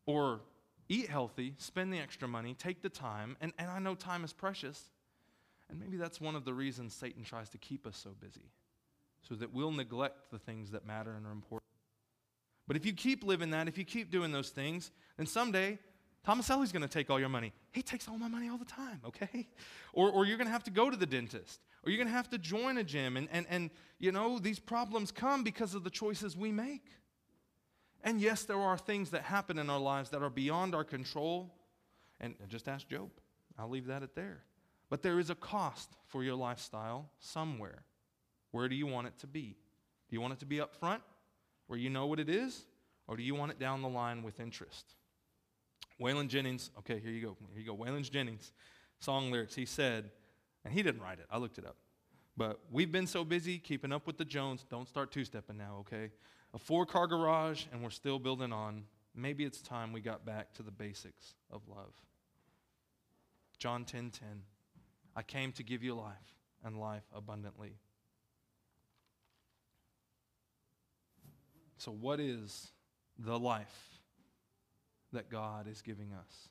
or 0.05 0.41
eat 0.89 1.09
healthy, 1.09 1.55
spend 1.57 1.91
the 1.91 1.99
extra 1.99 2.27
money, 2.27 2.53
take 2.53 2.81
the 2.81 2.89
time, 2.89 3.37
and, 3.41 3.53
and 3.57 3.69
I 3.69 3.79
know 3.79 3.95
time 3.95 4.23
is 4.23 4.33
precious. 4.33 4.89
And 5.69 5.79
maybe 5.79 5.97
that's 5.97 6.21
one 6.21 6.35
of 6.35 6.45
the 6.45 6.53
reasons 6.53 6.93
Satan 6.93 7.23
tries 7.23 7.49
to 7.49 7.57
keep 7.57 7.87
us 7.87 7.97
so 7.97 8.11
busy, 8.19 8.51
so 9.27 9.35
that 9.35 9.53
we'll 9.53 9.71
neglect 9.71 10.31
the 10.31 10.37
things 10.39 10.71
that 10.71 10.85
matter 10.85 11.13
and 11.15 11.25
are 11.25 11.31
important. 11.31 11.63
But 12.67 12.77
if 12.77 12.85
you 12.85 12.93
keep 12.93 13.23
living 13.23 13.51
that, 13.51 13.67
if 13.67 13.77
you 13.77 13.85
keep 13.85 14.11
doing 14.11 14.31
those 14.31 14.49
things, 14.49 14.91
then 15.17 15.25
someday 15.25 15.79
Thomas 16.25 16.49
Ellie's 16.49 16.71
going 16.71 16.81
to 16.81 16.87
take 16.87 17.11
all 17.11 17.19
your 17.19 17.29
money. 17.29 17.53
He 17.71 17.83
takes 17.83 18.07
all 18.07 18.17
my 18.17 18.27
money 18.27 18.49
all 18.49 18.57
the 18.57 18.65
time, 18.65 18.99
okay? 19.05 19.47
Or, 19.93 20.11
or 20.11 20.25
you're 20.25 20.35
going 20.35 20.47
to 20.47 20.51
have 20.51 20.65
to 20.65 20.71
go 20.71 20.89
to 20.89 20.97
the 20.97 21.05
dentist, 21.05 21.61
or 21.81 21.89
you're 21.89 21.97
going 21.97 22.09
to 22.09 22.13
have 22.13 22.29
to 22.31 22.37
join 22.37 22.77
a 22.77 22.83
gym. 22.83 23.15
And, 23.15 23.29
and, 23.31 23.45
and, 23.49 23.69
you 23.97 24.11
know, 24.11 24.39
these 24.39 24.59
problems 24.59 25.09
come 25.09 25.41
because 25.41 25.73
of 25.73 25.85
the 25.85 25.89
choices 25.89 26.35
we 26.35 26.51
make. 26.51 26.87
And 28.05 28.21
yes, 28.21 28.43
there 28.43 28.59
are 28.59 28.77
things 28.77 29.09
that 29.09 29.23
happen 29.23 29.59
in 29.59 29.69
our 29.69 29.79
lives 29.79 30.11
that 30.11 30.21
are 30.21 30.29
beyond 30.29 30.73
our 30.73 30.85
control. 30.85 31.51
And 32.21 32.35
just 32.47 32.69
ask 32.69 32.87
Job. 32.87 33.09
I'll 33.57 33.69
leave 33.69 33.87
that 33.87 34.03
at 34.03 34.15
there. 34.15 34.43
But 34.89 35.01
there 35.01 35.19
is 35.19 35.29
a 35.29 35.35
cost 35.35 35.89
for 36.07 36.23
your 36.23 36.35
lifestyle 36.35 37.09
somewhere. 37.19 37.83
Where 38.51 38.69
do 38.69 38.75
you 38.75 38.85
want 38.85 39.07
it 39.07 39.17
to 39.19 39.27
be? 39.27 39.57
Do 40.07 40.15
you 40.15 40.21
want 40.21 40.33
it 40.33 40.39
to 40.39 40.45
be 40.45 40.61
up 40.61 40.75
front, 40.75 41.01
where 41.67 41.79
you 41.79 41.89
know 41.89 42.05
what 42.05 42.19
it 42.19 42.29
is? 42.29 42.65
Or 43.07 43.17
do 43.17 43.23
you 43.23 43.33
want 43.33 43.51
it 43.51 43.59
down 43.59 43.81
the 43.81 43.89
line 43.89 44.21
with 44.21 44.39
interest? 44.39 44.93
Waylon 45.99 46.27
Jennings, 46.27 46.69
okay, 46.79 46.99
here 46.99 47.11
you 47.11 47.21
go. 47.21 47.37
Here 47.53 47.61
you 47.61 47.65
go. 47.65 47.75
Waylon 47.75 48.09
Jennings, 48.09 48.53
song 48.99 49.31
lyrics. 49.31 49.55
He 49.55 49.65
said, 49.65 50.11
and 50.63 50.73
he 50.73 50.83
didn't 50.83 51.01
write 51.01 51.19
it, 51.19 51.25
I 51.31 51.37
looked 51.37 51.57
it 51.57 51.65
up. 51.65 51.77
But 52.37 52.59
we've 52.71 52.91
been 52.91 53.07
so 53.07 53.23
busy 53.23 53.57
keeping 53.57 53.91
up 53.91 54.05
with 54.05 54.17
the 54.17 54.25
Jones. 54.25 54.65
Don't 54.69 54.87
start 54.87 55.11
two 55.11 55.25
stepping 55.25 55.57
now, 55.57 55.77
okay? 55.79 56.11
A 56.55 56.59
four 56.59 56.85
car 56.85 57.05
garage, 57.05 57.65
and 57.71 57.83
we're 57.83 57.89
still 57.89 58.17
building 58.17 58.53
on. 58.53 58.85
Maybe 59.13 59.43
it's 59.43 59.61
time 59.61 59.91
we 59.91 59.99
got 59.99 60.25
back 60.25 60.53
to 60.53 60.63
the 60.63 60.71
basics 60.71 61.35
of 61.51 61.61
love. 61.67 61.93
John 63.59 63.83
10:10. 63.83 63.91
10, 63.91 64.11
10, 64.11 64.43
I 65.15 65.21
came 65.21 65.51
to 65.53 65.63
give 65.63 65.83
you 65.83 65.95
life 65.95 66.39
and 66.63 66.79
life 66.79 67.03
abundantly. 67.13 67.77
So 71.77 71.91
what 71.91 72.19
is 72.19 72.71
the 73.19 73.37
life 73.37 73.99
that 75.11 75.29
God 75.29 75.67
is 75.67 75.81
giving 75.81 76.13
us? 76.13 76.49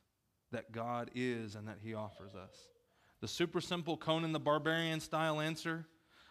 That 0.53 0.71
God 0.71 1.11
is 1.14 1.55
and 1.57 1.67
that 1.67 1.79
he 1.83 1.95
offers 1.95 2.35
us. 2.35 2.69
The 3.21 3.29
super 3.29 3.61
simple 3.61 3.97
Conan 3.97 4.33
the 4.33 4.38
Barbarian 4.38 5.01
style 5.01 5.40
answer 5.40 5.87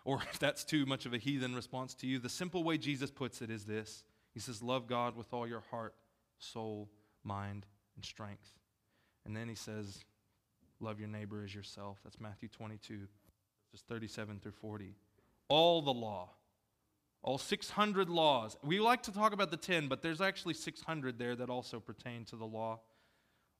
or 0.05 0.21
if 0.31 0.39
that's 0.39 0.63
too 0.63 0.85
much 0.85 1.05
of 1.05 1.13
a 1.13 1.17
heathen 1.17 1.55
response 1.55 1.93
to 1.95 2.07
you, 2.07 2.19
the 2.19 2.29
simple 2.29 2.63
way 2.63 2.77
Jesus 2.77 3.11
puts 3.11 3.41
it 3.41 3.49
is 3.49 3.65
this 3.65 4.03
He 4.33 4.39
says, 4.39 4.61
Love 4.61 4.87
God 4.87 5.15
with 5.15 5.33
all 5.33 5.47
your 5.47 5.63
heart, 5.71 5.95
soul, 6.39 6.89
mind, 7.23 7.65
and 7.95 8.03
strength. 8.03 8.51
And 9.25 9.35
then 9.35 9.47
he 9.47 9.55
says, 9.55 10.03
Love 10.79 10.99
your 10.99 11.09
neighbor 11.09 11.43
as 11.43 11.55
yourself. 11.55 11.99
That's 12.03 12.19
Matthew 12.19 12.49
22, 12.49 13.07
verses 13.71 13.85
37 13.87 14.39
through 14.39 14.51
40. 14.51 14.95
All 15.47 15.81
the 15.81 15.93
law, 15.93 16.31
all 17.21 17.37
600 17.37 18.09
laws. 18.09 18.57
We 18.63 18.79
like 18.79 19.03
to 19.03 19.13
talk 19.13 19.33
about 19.33 19.49
the 19.49 19.57
10, 19.57 19.87
but 19.87 20.01
there's 20.01 20.19
actually 20.19 20.55
600 20.55 21.17
there 21.17 21.35
that 21.35 21.49
also 21.49 21.79
pertain 21.79 22.25
to 22.25 22.35
the 22.35 22.45
law. 22.45 22.81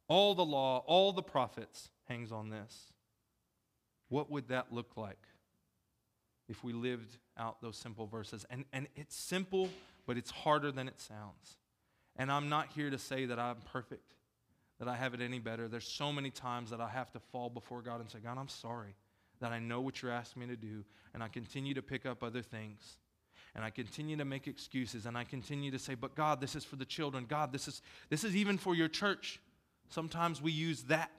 All 0.09 0.35
the 0.35 0.45
law, 0.45 0.83
all 0.85 1.13
the 1.13 1.23
prophets 1.23 1.89
hangs 2.09 2.31
on 2.31 2.49
this. 2.49 2.91
What 4.09 4.29
would 4.29 4.49
that 4.49 4.73
look 4.73 4.97
like? 4.97 5.27
If 6.49 6.63
we 6.63 6.73
lived 6.73 7.17
out 7.37 7.61
those 7.61 7.77
simple 7.77 8.05
verses. 8.05 8.45
And, 8.49 8.65
and 8.73 8.87
it's 8.95 9.15
simple, 9.15 9.69
but 10.05 10.17
it's 10.17 10.31
harder 10.31 10.71
than 10.71 10.87
it 10.87 10.99
sounds. 10.99 11.57
And 12.15 12.31
I'm 12.31 12.49
not 12.49 12.67
here 12.75 12.89
to 12.89 12.97
say 12.97 13.25
that 13.25 13.39
I'm 13.39 13.57
perfect, 13.71 14.13
that 14.79 14.87
I 14.87 14.95
have 14.95 15.13
it 15.13 15.21
any 15.21 15.39
better. 15.39 15.67
There's 15.67 15.87
so 15.87 16.11
many 16.11 16.29
times 16.29 16.69
that 16.69 16.81
I 16.81 16.89
have 16.89 17.11
to 17.13 17.19
fall 17.19 17.49
before 17.49 17.81
God 17.81 18.01
and 18.01 18.09
say, 18.09 18.19
God, 18.23 18.37
I'm 18.37 18.49
sorry 18.49 18.95
that 19.39 19.51
I 19.51 19.59
know 19.59 19.81
what 19.81 20.01
you're 20.01 20.11
asking 20.11 20.41
me 20.41 20.47
to 20.47 20.55
do, 20.55 20.85
and 21.13 21.21
I 21.21 21.27
continue 21.27 21.73
to 21.73 21.81
pick 21.81 22.05
up 22.05 22.23
other 22.23 22.41
things. 22.41 22.97
And 23.55 23.63
I 23.63 23.69
continue 23.69 24.17
to 24.17 24.25
make 24.25 24.47
excuses, 24.47 25.05
and 25.05 25.17
I 25.17 25.25
continue 25.25 25.69
to 25.69 25.77
say, 25.77 25.93
But 25.93 26.15
God, 26.15 26.41
this 26.41 26.55
is 26.55 26.63
for 26.63 26.75
the 26.75 26.85
children. 26.85 27.25
God, 27.27 27.51
this 27.51 27.67
is, 27.67 27.81
this 28.09 28.23
is 28.23 28.35
even 28.35 28.57
for 28.57 28.73
your 28.73 28.87
church. 28.87 29.39
Sometimes 29.89 30.41
we 30.41 30.51
use 30.51 30.83
that. 30.83 31.11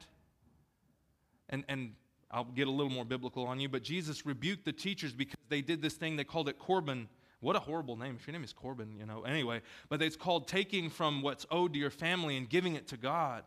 And, 1.49 1.65
and 1.69 1.93
I'll 2.31 2.45
get 2.45 2.69
a 2.69 2.71
little 2.71 2.93
more 2.93 3.05
biblical 3.05 3.47
on 3.47 3.61
you, 3.61 3.69
but 3.69 3.83
Jesus 3.83 4.27
rebuked 4.27 4.65
the 4.65 4.73
teachers 4.73 5.13
because 5.13 5.39
they 5.49 5.61
did 5.61 5.83
this 5.83 5.95
thing, 5.95 6.17
they 6.17 6.25
called 6.25 6.49
it 6.49 6.59
Corban. 6.59 7.09
What 7.41 7.57
a 7.57 7.61
horrible 7.61 7.97
name. 7.97 8.17
If 8.19 8.27
your 8.27 8.33
name 8.33 8.45
is 8.45 8.53
Corban, 8.53 8.97
you 8.99 9.05
know, 9.05 9.23
anyway. 9.23 9.61
But 9.89 10.01
it's 10.01 10.17
called 10.17 10.49
taking 10.49 10.89
from 10.89 11.21
what's 11.21 11.45
owed 11.51 11.75
to 11.75 11.79
your 11.79 11.91
family 11.91 12.37
and 12.37 12.49
giving 12.49 12.75
it 12.75 12.89
to 12.89 12.97
God. 12.97 13.45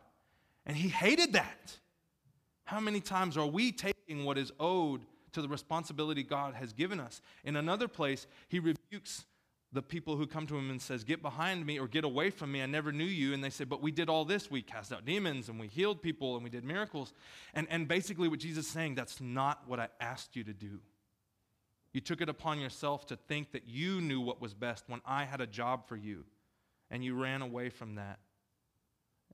And 0.66 0.76
he 0.76 0.88
hated 0.88 1.32
that. 1.32 1.76
How 2.64 2.78
many 2.78 3.00
times 3.00 3.36
are 3.36 3.46
we 3.46 3.72
taking 3.72 4.24
what 4.24 4.38
is 4.38 4.52
owed 4.60 5.00
to 5.32 5.42
the 5.42 5.48
responsibility 5.48 6.22
God 6.22 6.54
has 6.54 6.72
given 6.72 7.00
us? 7.00 7.22
In 7.44 7.56
another 7.56 7.88
place, 7.88 8.26
he 8.48 8.60
rebukes 8.60 9.24
the 9.72 9.82
people 9.82 10.16
who 10.16 10.26
come 10.26 10.46
to 10.46 10.56
him 10.56 10.70
and 10.70 10.80
says 10.80 11.04
get 11.04 11.20
behind 11.20 11.66
me 11.66 11.78
or 11.78 11.86
get 11.86 12.04
away 12.04 12.30
from 12.30 12.50
me. 12.50 12.62
I 12.62 12.66
never 12.66 12.90
knew 12.90 13.04
you. 13.04 13.34
And 13.34 13.44
they 13.44 13.50
say 13.50 13.64
but 13.64 13.82
we 13.82 13.90
did 13.90 14.08
all 14.08 14.24
this. 14.24 14.50
We 14.50 14.62
cast 14.62 14.92
out 14.92 15.04
demons 15.04 15.48
and 15.48 15.60
we 15.60 15.66
healed 15.66 16.00
people 16.00 16.36
and 16.36 16.44
we 16.44 16.50
did 16.50 16.64
miracles. 16.64 17.12
And, 17.54 17.66
and 17.70 17.86
basically 17.86 18.28
what 18.28 18.38
jesus 18.38 18.66
is 18.66 18.72
saying 18.72 18.94
that's 18.94 19.20
not 19.20 19.62
what 19.66 19.78
i 19.78 19.88
asked 20.00 20.36
you 20.36 20.44
to 20.44 20.54
do. 20.54 20.80
You 21.92 22.00
took 22.00 22.20
it 22.20 22.28
upon 22.28 22.60
yourself 22.60 23.06
to 23.06 23.16
think 23.16 23.52
that 23.52 23.66
you 23.66 24.00
knew 24.00 24.20
what 24.20 24.40
was 24.40 24.54
best 24.54 24.84
when 24.88 25.00
I 25.04 25.24
had 25.24 25.40
a 25.40 25.46
job 25.46 25.88
for 25.88 25.96
you, 25.96 26.24
and 26.90 27.02
you 27.02 27.20
ran 27.20 27.42
away 27.42 27.70
from 27.70 27.94
that. 27.94 28.18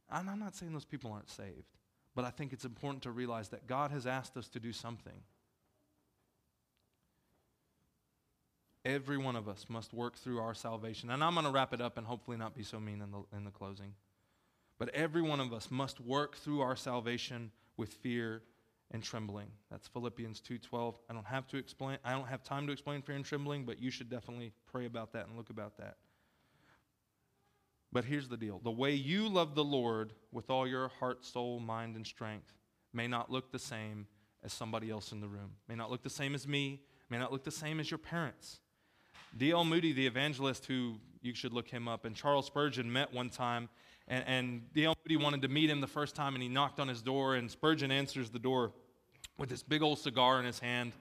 I'm 0.08 0.38
not 0.38 0.54
saying 0.54 0.72
those 0.72 0.84
people 0.84 1.12
aren't 1.12 1.30
saved, 1.30 1.76
but 2.14 2.24
I 2.24 2.30
think 2.30 2.52
it's 2.52 2.64
important 2.64 3.02
to 3.04 3.10
realize 3.10 3.48
that 3.48 3.66
God 3.66 3.90
has 3.90 4.06
asked 4.06 4.36
us 4.36 4.48
to 4.48 4.60
do 4.60 4.72
something. 4.72 5.20
Every 8.84 9.16
one 9.16 9.36
of 9.36 9.48
us 9.48 9.66
must 9.68 9.94
work 9.94 10.16
through 10.16 10.40
our 10.40 10.54
salvation. 10.54 11.10
And 11.10 11.24
I'm 11.24 11.34
going 11.34 11.46
to 11.46 11.52
wrap 11.52 11.72
it 11.72 11.80
up 11.80 11.96
and 11.96 12.06
hopefully 12.06 12.36
not 12.36 12.54
be 12.54 12.62
so 12.62 12.78
mean 12.78 13.00
in 13.00 13.10
the, 13.10 13.36
in 13.36 13.44
the 13.44 13.50
closing. 13.50 13.94
But 14.78 14.90
every 14.90 15.22
one 15.22 15.40
of 15.40 15.52
us 15.52 15.70
must 15.70 16.00
work 16.00 16.36
through 16.36 16.60
our 16.60 16.76
salvation 16.76 17.50
with 17.76 17.92
fear 17.92 18.42
and 18.90 19.02
trembling. 19.02 19.48
That's 19.70 19.88
Philippians 19.88 20.40
2:12. 20.40 20.96
I 21.08 21.14
don't 21.14 21.26
have 21.26 21.46
to 21.48 21.56
explain 21.56 21.98
I 22.04 22.12
don't 22.12 22.28
have 22.28 22.42
time 22.42 22.66
to 22.66 22.72
explain 22.72 23.02
fear 23.02 23.16
and 23.16 23.24
trembling, 23.24 23.64
but 23.64 23.80
you 23.80 23.90
should 23.90 24.10
definitely 24.10 24.52
pray 24.66 24.86
about 24.86 25.12
that 25.12 25.26
and 25.26 25.36
look 25.36 25.50
about 25.50 25.78
that. 25.78 25.96
But 27.92 28.04
here's 28.04 28.28
the 28.28 28.36
deal. 28.36 28.60
The 28.62 28.70
way 28.70 28.92
you 28.92 29.28
love 29.28 29.54
the 29.54 29.64
Lord 29.64 30.12
with 30.32 30.50
all 30.50 30.66
your 30.66 30.88
heart, 30.88 31.24
soul, 31.24 31.60
mind 31.60 31.96
and 31.96 32.06
strength 32.06 32.52
may 32.92 33.06
not 33.06 33.30
look 33.30 33.52
the 33.52 33.58
same 33.58 34.06
as 34.42 34.52
somebody 34.52 34.90
else 34.90 35.12
in 35.12 35.20
the 35.20 35.28
room. 35.28 35.52
May 35.68 35.76
not 35.76 35.90
look 35.90 36.02
the 36.02 36.10
same 36.10 36.34
as 36.34 36.46
me, 36.46 36.82
may 37.08 37.18
not 37.18 37.32
look 37.32 37.44
the 37.44 37.50
same 37.50 37.80
as 37.80 37.90
your 37.90 37.98
parents. 37.98 38.60
D.L. 39.36 39.64
Moody, 39.64 39.92
the 39.92 40.06
evangelist, 40.06 40.66
who 40.66 40.94
you 41.22 41.34
should 41.34 41.52
look 41.52 41.68
him 41.68 41.88
up, 41.88 42.04
and 42.04 42.14
Charles 42.14 42.46
Spurgeon 42.46 42.92
met 42.92 43.12
one 43.12 43.30
time, 43.30 43.68
and, 44.06 44.24
and 44.26 44.72
D.L. 44.74 44.94
Moody 45.04 45.16
wanted 45.16 45.42
to 45.42 45.48
meet 45.48 45.70
him 45.70 45.80
the 45.80 45.86
first 45.86 46.14
time, 46.14 46.34
and 46.34 46.42
he 46.42 46.48
knocked 46.48 46.78
on 46.78 46.88
his 46.88 47.02
door, 47.02 47.34
and 47.34 47.50
Spurgeon 47.50 47.90
answers 47.90 48.30
the 48.30 48.38
door 48.38 48.72
with 49.38 49.48
this 49.48 49.62
big 49.62 49.82
old 49.82 49.98
cigar 49.98 50.38
in 50.38 50.44
his 50.44 50.58
hand. 50.58 50.92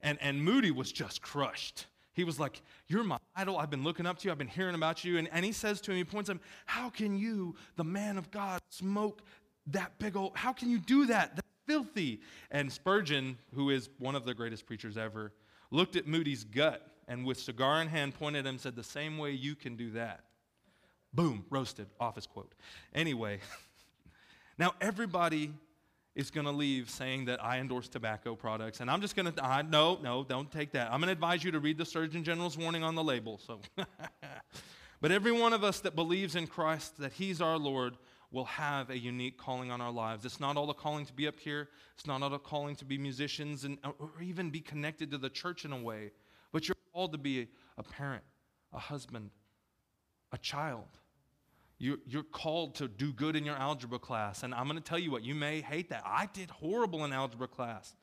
And, 0.00 0.18
and 0.20 0.42
Moody 0.42 0.70
was 0.70 0.90
just 0.90 1.22
crushed. 1.22 1.86
He 2.12 2.24
was 2.24 2.40
like, 2.40 2.62
You're 2.88 3.04
my 3.04 3.18
idol. 3.34 3.58
I've 3.58 3.70
been 3.70 3.84
looking 3.84 4.06
up 4.06 4.18
to 4.18 4.24
you. 4.26 4.32
I've 4.32 4.38
been 4.38 4.48
hearing 4.48 4.74
about 4.74 5.04
you. 5.04 5.18
And, 5.18 5.28
and 5.32 5.44
he 5.44 5.52
says 5.52 5.80
to 5.82 5.90
him, 5.90 5.98
He 5.98 6.04
points 6.04 6.28
him, 6.28 6.40
How 6.64 6.90
can 6.90 7.16
you, 7.16 7.54
the 7.76 7.84
man 7.84 8.16
of 8.18 8.30
God, 8.30 8.60
smoke 8.70 9.22
that 9.68 9.98
big 9.98 10.16
old, 10.16 10.36
how 10.36 10.52
can 10.52 10.70
you 10.70 10.78
do 10.78 11.06
that? 11.06 11.36
That's 11.36 11.48
filthy. 11.66 12.20
And 12.50 12.72
Spurgeon, 12.72 13.38
who 13.54 13.70
is 13.70 13.90
one 13.98 14.14
of 14.14 14.24
the 14.24 14.34
greatest 14.34 14.66
preachers 14.66 14.96
ever, 14.96 15.32
looked 15.70 15.96
at 15.96 16.06
Moody's 16.06 16.44
gut 16.44 16.95
and 17.08 17.24
with 17.24 17.38
cigar 17.38 17.80
in 17.80 17.88
hand 17.88 18.14
pointed 18.14 18.46
at 18.46 18.50
him 18.50 18.58
said, 18.58 18.76
The 18.76 18.84
same 18.84 19.18
way 19.18 19.32
you 19.32 19.54
can 19.54 19.76
do 19.76 19.90
that. 19.92 20.24
Boom, 21.14 21.44
roasted, 21.50 21.86
office 21.98 22.26
quote. 22.26 22.52
Anyway, 22.94 23.40
now 24.58 24.74
everybody 24.80 25.52
is 26.16 26.30
going 26.30 26.46
to 26.46 26.52
leave 26.52 26.88
saying 26.88 27.26
that 27.26 27.44
I 27.44 27.58
endorse 27.58 27.88
tobacco 27.88 28.34
products. 28.34 28.80
And 28.80 28.90
I'm 28.90 29.02
just 29.02 29.14
going 29.14 29.30
to, 29.30 29.66
no, 29.70 29.98
no, 30.02 30.24
don't 30.24 30.50
take 30.50 30.72
that. 30.72 30.90
I'm 30.90 30.98
going 30.98 31.08
to 31.08 31.12
advise 31.12 31.44
you 31.44 31.50
to 31.52 31.60
read 31.60 31.76
the 31.76 31.84
Surgeon 31.84 32.24
General's 32.24 32.56
warning 32.56 32.82
on 32.82 32.94
the 32.94 33.04
label. 33.04 33.38
So, 33.38 33.60
but 35.00 35.12
every 35.12 35.32
one 35.32 35.52
of 35.52 35.62
us 35.62 35.80
that 35.80 35.94
believes 35.94 36.34
in 36.34 36.46
Christ, 36.46 36.98
that 36.98 37.12
He's 37.12 37.42
our 37.42 37.58
Lord, 37.58 37.98
will 38.30 38.46
have 38.46 38.90
a 38.90 38.98
unique 38.98 39.38
calling 39.38 39.70
on 39.70 39.80
our 39.80 39.92
lives. 39.92 40.24
It's 40.24 40.40
not 40.40 40.56
all 40.56 40.66
the 40.66 40.74
calling 40.74 41.06
to 41.06 41.12
be 41.12 41.28
up 41.28 41.38
here. 41.38 41.68
It's 41.94 42.06
not 42.06 42.22
all 42.22 42.30
the 42.30 42.38
calling 42.38 42.76
to 42.76 42.84
be 42.84 42.98
musicians 42.98 43.64
and, 43.64 43.78
or 43.84 44.10
even 44.22 44.50
be 44.50 44.60
connected 44.60 45.10
to 45.12 45.18
the 45.18 45.30
church 45.30 45.64
in 45.64 45.72
a 45.72 45.80
way. 45.80 46.12
But 46.52 46.68
you're 46.68 46.76
called 46.92 47.12
to 47.12 47.18
be 47.18 47.48
a 47.76 47.82
parent, 47.82 48.24
a 48.72 48.78
husband, 48.78 49.30
a 50.32 50.38
child. 50.38 50.88
You're, 51.78 51.98
you're 52.06 52.22
called 52.22 52.76
to 52.76 52.88
do 52.88 53.12
good 53.12 53.36
in 53.36 53.44
your 53.44 53.56
algebra 53.56 53.98
class. 53.98 54.42
And 54.42 54.54
I'm 54.54 54.64
going 54.64 54.78
to 54.78 54.84
tell 54.84 54.98
you 54.98 55.10
what, 55.10 55.22
you 55.22 55.34
may 55.34 55.60
hate 55.60 55.90
that. 55.90 56.02
I 56.06 56.28
did 56.32 56.50
horrible 56.50 57.04
in 57.04 57.12
algebra 57.12 57.48
class. 57.48 57.94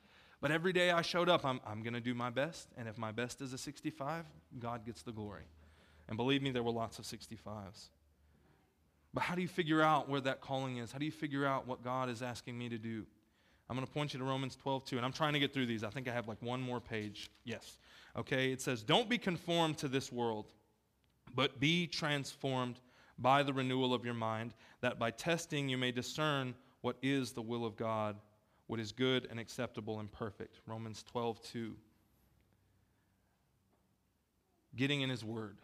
But 0.42 0.52
every 0.52 0.74
day 0.74 0.92
I 0.92 1.02
showed 1.02 1.30
up, 1.30 1.46
I'm, 1.46 1.62
I'm 1.66 1.82
going 1.84 1.94
to 1.94 2.02
do 2.02 2.14
my 2.14 2.30
best. 2.30 2.68
And 2.78 2.88
if 2.88 2.98
my 2.98 3.12
best 3.12 3.42
is 3.42 3.54
a 3.54 3.58
65, 3.58 4.26
God 4.60 4.86
gets 4.86 5.02
the 5.02 5.12
glory. 5.12 5.46
And 6.08 6.18
believe 6.18 6.42
me, 6.42 6.52
there 6.52 6.64
were 6.64 6.72
lots 6.72 7.00
of 7.00 7.06
65s. 7.06 7.88
But 9.14 9.24
how 9.24 9.36
do 9.36 9.42
you 9.42 9.48
figure 9.48 9.82
out 9.82 10.10
where 10.10 10.22
that 10.22 10.42
calling 10.42 10.78
is? 10.78 10.92
How 10.92 11.00
do 11.00 11.06
you 11.06 11.12
figure 11.12 11.46
out 11.46 11.68
what 11.68 11.84
God 11.84 12.10
is 12.10 12.22
asking 12.22 12.58
me 12.58 12.68
to 12.70 12.78
do? 12.78 13.06
I'm 13.70 13.76
going 13.76 13.88
to 13.88 13.94
point 13.94 14.14
you 14.14 14.20
to 14.20 14.26
Romans 14.26 14.56
12, 14.58 14.86
2. 14.86 14.98
And 14.98 15.06
I'm 15.06 15.14
trying 15.14 15.34
to 15.34 15.40
get 15.40 15.54
through 15.54 15.68
these. 15.68 15.84
I 15.84 15.90
think 15.90 16.08
I 16.08 16.14
have 16.14 16.28
like 16.28 16.42
one 16.42 16.62
more 16.62 16.82
page. 16.82 17.30
Yes. 17.46 17.78
Okay. 18.18 18.52
It 18.52 18.62
says, 18.62 18.84
Don't 18.84 19.10
be 19.10 19.18
conformed 19.18 19.78
to 19.80 19.88
this 19.88 20.12
world, 20.12 20.54
but 21.36 21.60
be 21.60 21.88
transformed 21.88 22.80
by 23.18 23.44
the 23.44 23.54
renewal 23.54 23.94
of 23.94 24.06
your 24.06 24.14
mind, 24.14 24.54
that 24.82 25.00
by 25.00 25.12
testing 25.12 25.70
you 25.70 25.78
may 25.78 25.92
discern 25.92 26.56
what 26.82 26.98
is 27.02 27.32
the 27.32 27.42
will 27.42 27.66
of 27.66 27.76
God, 27.76 28.18
what 28.68 28.80
is 28.80 28.92
good 28.92 29.28
and 29.30 29.40
acceptable 29.40 30.00
and 30.00 30.12
perfect. 30.12 30.60
Romans 30.66 31.04
12, 31.04 31.42
2. 31.42 31.76
Getting 34.76 35.02
in 35.02 35.10
His 35.10 35.24
Word, 35.24 35.58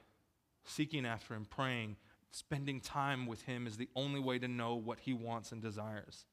seeking 0.65 1.05
after 1.05 1.33
Him, 1.33 1.45
praying, 1.45 1.97
spending 2.31 2.79
time 2.79 3.25
with 3.25 3.41
Him 3.41 3.67
is 3.67 3.77
the 3.77 3.89
only 3.95 4.19
way 4.19 4.39
to 4.39 4.47
know 4.47 4.75
what 4.75 4.99
He 4.99 5.13
wants 5.13 5.51
and 5.51 5.61
desires. 5.61 6.25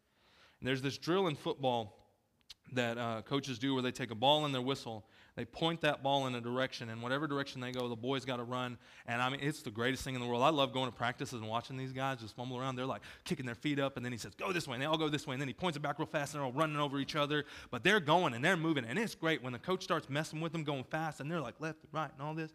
And 0.60 0.68
there's 0.68 0.82
this 0.82 0.98
drill 0.98 1.26
in 1.28 1.36
football 1.36 1.98
that 2.72 2.98
uh, 2.98 3.22
coaches 3.22 3.58
do 3.58 3.74
where 3.74 3.82
they 3.82 3.92
take 3.92 4.10
a 4.10 4.14
ball 4.14 4.44
in 4.46 4.52
their 4.52 4.62
whistle 4.62 5.04
they 5.36 5.44
point 5.44 5.82
that 5.82 6.02
ball 6.02 6.26
in 6.26 6.34
a 6.34 6.40
direction, 6.40 6.88
and 6.88 7.02
whatever 7.02 7.26
direction 7.26 7.60
they 7.60 7.70
go, 7.70 7.88
the 7.88 7.94
boys 7.94 8.24
got 8.24 8.38
to 8.38 8.42
run. 8.42 8.78
And 9.06 9.20
I 9.20 9.28
mean, 9.28 9.40
it's 9.42 9.60
the 9.60 9.70
greatest 9.70 10.02
thing 10.02 10.14
in 10.14 10.22
the 10.22 10.26
world. 10.26 10.42
I 10.42 10.48
love 10.48 10.72
going 10.72 10.90
to 10.90 10.96
practices 10.96 11.42
and 11.42 11.46
watching 11.46 11.76
these 11.76 11.92
guys 11.92 12.20
just 12.20 12.34
fumble 12.34 12.56
around. 12.56 12.76
They're 12.76 12.86
like 12.86 13.02
kicking 13.24 13.44
their 13.44 13.54
feet 13.54 13.78
up, 13.78 13.98
and 13.98 14.04
then 14.04 14.12
he 14.12 14.18
says, 14.18 14.34
Go 14.34 14.50
this 14.50 14.66
way. 14.66 14.74
And 14.74 14.82
they 14.82 14.86
all 14.86 14.96
go 14.96 15.10
this 15.10 15.26
way. 15.26 15.34
And 15.34 15.40
then 15.40 15.48
he 15.48 15.52
points 15.52 15.76
it 15.76 15.80
back 15.80 15.98
real 15.98 16.06
fast, 16.06 16.32
and 16.32 16.40
they're 16.40 16.46
all 16.46 16.54
running 16.54 16.78
over 16.78 16.98
each 16.98 17.16
other. 17.16 17.44
But 17.70 17.84
they're 17.84 18.00
going 18.00 18.32
and 18.32 18.42
they're 18.42 18.56
moving. 18.56 18.86
And 18.86 18.98
it's 18.98 19.14
great 19.14 19.42
when 19.42 19.52
the 19.52 19.58
coach 19.58 19.82
starts 19.82 20.08
messing 20.08 20.40
with 20.40 20.52
them, 20.52 20.64
going 20.64 20.84
fast, 20.84 21.20
and 21.20 21.30
they're 21.30 21.40
like 21.40 21.60
left 21.60 21.84
and 21.84 21.92
right 21.92 22.10
and 22.10 22.26
all 22.26 22.32
this. 22.32 22.50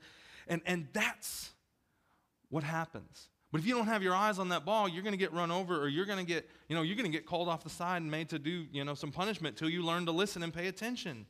And, 0.47 0.63
and 0.65 0.87
that's 0.91 1.51
what 2.49 2.63
happens. 2.63 3.29
But 3.51 3.59
if 3.59 3.67
you 3.67 3.75
don't 3.75 3.87
have 3.87 4.01
your 4.01 4.15
eyes 4.15 4.39
on 4.39 4.49
that 4.49 4.63
ball, 4.63 4.87
you're 4.87 5.03
going 5.03 5.13
to 5.13 5.17
get 5.17 5.33
run 5.33 5.51
over 5.51 5.77
or 5.81 5.89
you're 5.89 6.05
going 6.05 6.19
to 6.19 6.25
get, 6.25 6.49
you 6.69 6.75
know, 6.75 6.83
you're 6.83 6.95
going 6.95 7.11
to 7.11 7.15
get 7.15 7.25
called 7.25 7.49
off 7.49 7.63
the 7.63 7.69
side 7.69 8.01
and 8.01 8.09
made 8.09 8.29
to 8.29 8.39
do, 8.39 8.65
you 8.71 8.85
know, 8.85 8.93
some 8.93 9.11
punishment 9.11 9.57
till 9.57 9.69
you 9.69 9.83
learn 9.83 10.05
to 10.05 10.11
listen 10.11 10.41
and 10.41 10.53
pay 10.53 10.67
attention. 10.67 11.25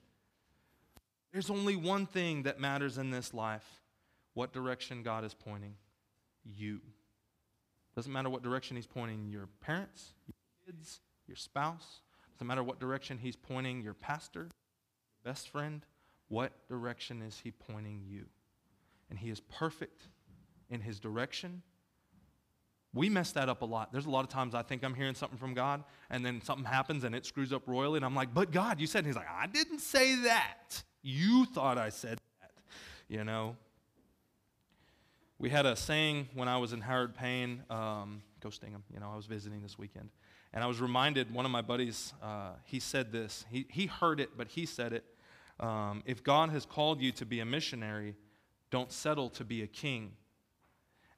There's 1.32 1.50
only 1.50 1.76
one 1.76 2.06
thing 2.06 2.44
that 2.44 2.60
matters 2.60 2.98
in 2.98 3.10
this 3.10 3.34
life 3.34 3.66
what 4.34 4.54
direction 4.54 5.04
God 5.04 5.26
is 5.26 5.34
pointing 5.34 5.76
you. 6.44 6.80
Doesn't 7.96 8.12
matter 8.12 8.30
what 8.30 8.44
direction 8.44 8.76
He's 8.78 8.88
pointing 8.88 9.28
your 9.28 9.48
parents, 9.60 10.14
your 10.28 10.36
kids, 10.66 11.02
your 11.28 11.36
spouse. 11.36 12.02
Doesn't 12.36 12.48
matter 12.48 12.64
what 12.64 12.80
direction 12.80 13.18
He's 13.18 13.36
pointing 13.36 13.82
your 13.82 13.94
pastor, 13.94 14.42
your 14.42 14.52
best 15.24 15.50
friend. 15.50 15.86
What 16.30 16.54
direction 16.70 17.22
is 17.22 17.42
He 17.44 17.52
pointing 17.52 18.04
you? 18.08 18.26
And 19.10 19.20
He 19.20 19.30
is 19.30 19.42
perfect 19.42 20.04
in 20.70 20.80
His 20.80 21.00
direction. 21.00 21.62
We 22.94 23.10
mess 23.10 23.32
that 23.34 23.48
up 23.48 23.62
a 23.62 23.66
lot. 23.66 23.92
There's 23.92 24.06
a 24.06 24.10
lot 24.10 24.24
of 24.24 24.30
times 24.30 24.54
I 24.54 24.64
think 24.64 24.84
I'm 24.84 24.94
hearing 24.94 25.16
something 25.16 25.38
from 25.38 25.54
God, 25.54 25.84
and 26.10 26.26
then 26.26 26.42
something 26.42 26.66
happens 26.66 27.04
and 27.06 27.16
it 27.16 27.26
screws 27.26 27.54
up 27.54 27.64
royally, 27.66 27.98
and 27.98 28.06
I'm 28.06 28.16
like, 28.16 28.34
but 28.34 28.52
God, 28.52 28.82
you 28.82 28.88
said, 28.88 29.00
and 29.00 29.08
He's 29.08 29.16
like, 29.16 29.30
I 29.30 29.48
didn't 29.48 29.80
say 29.80 30.24
that. 30.24 30.84
You 31.02 31.46
thought 31.46 31.78
I 31.78 31.90
said 31.90 32.20
that, 32.42 32.52
you 33.08 33.24
know. 33.24 33.56
We 35.40 35.50
had 35.50 35.66
a 35.66 35.76
saying 35.76 36.30
when 36.36 36.48
I 36.48 36.58
was 36.58 36.74
in 36.74 36.82
Howard 36.82 37.16
Payne, 37.16 37.64
um, 37.70 38.22
go 38.42 38.50
Stingham, 38.50 38.84
you 38.94 39.00
know, 39.00 39.10
I 39.12 39.16
was 39.16 39.26
visiting 39.26 39.62
this 39.62 39.78
weekend. 39.78 40.10
And 40.54 40.64
I 40.64 40.68
was 40.68 40.82
reminded, 40.82 41.34
one 41.34 41.46
of 41.46 41.52
my 41.52 41.62
buddies, 41.62 42.14
uh, 42.22 42.52
he 42.66 42.80
said 42.80 43.12
this. 43.12 43.46
He, 43.50 43.66
he 43.70 43.86
heard 43.86 44.20
it, 44.20 44.32
but 44.38 44.50
he 44.50 44.66
said 44.66 44.92
it. 44.92 45.06
Um, 45.62 46.04
if 46.06 46.24
God 46.24 46.50
has 46.50 46.66
called 46.66 47.00
you 47.02 47.12
to 47.14 47.26
be 47.26 47.40
a 47.40 47.46
missionary, 47.46 48.16
don't 48.70 48.92
settle 48.92 49.30
to 49.30 49.46
be 49.46 49.64
a 49.64 49.68
king. 49.68 50.12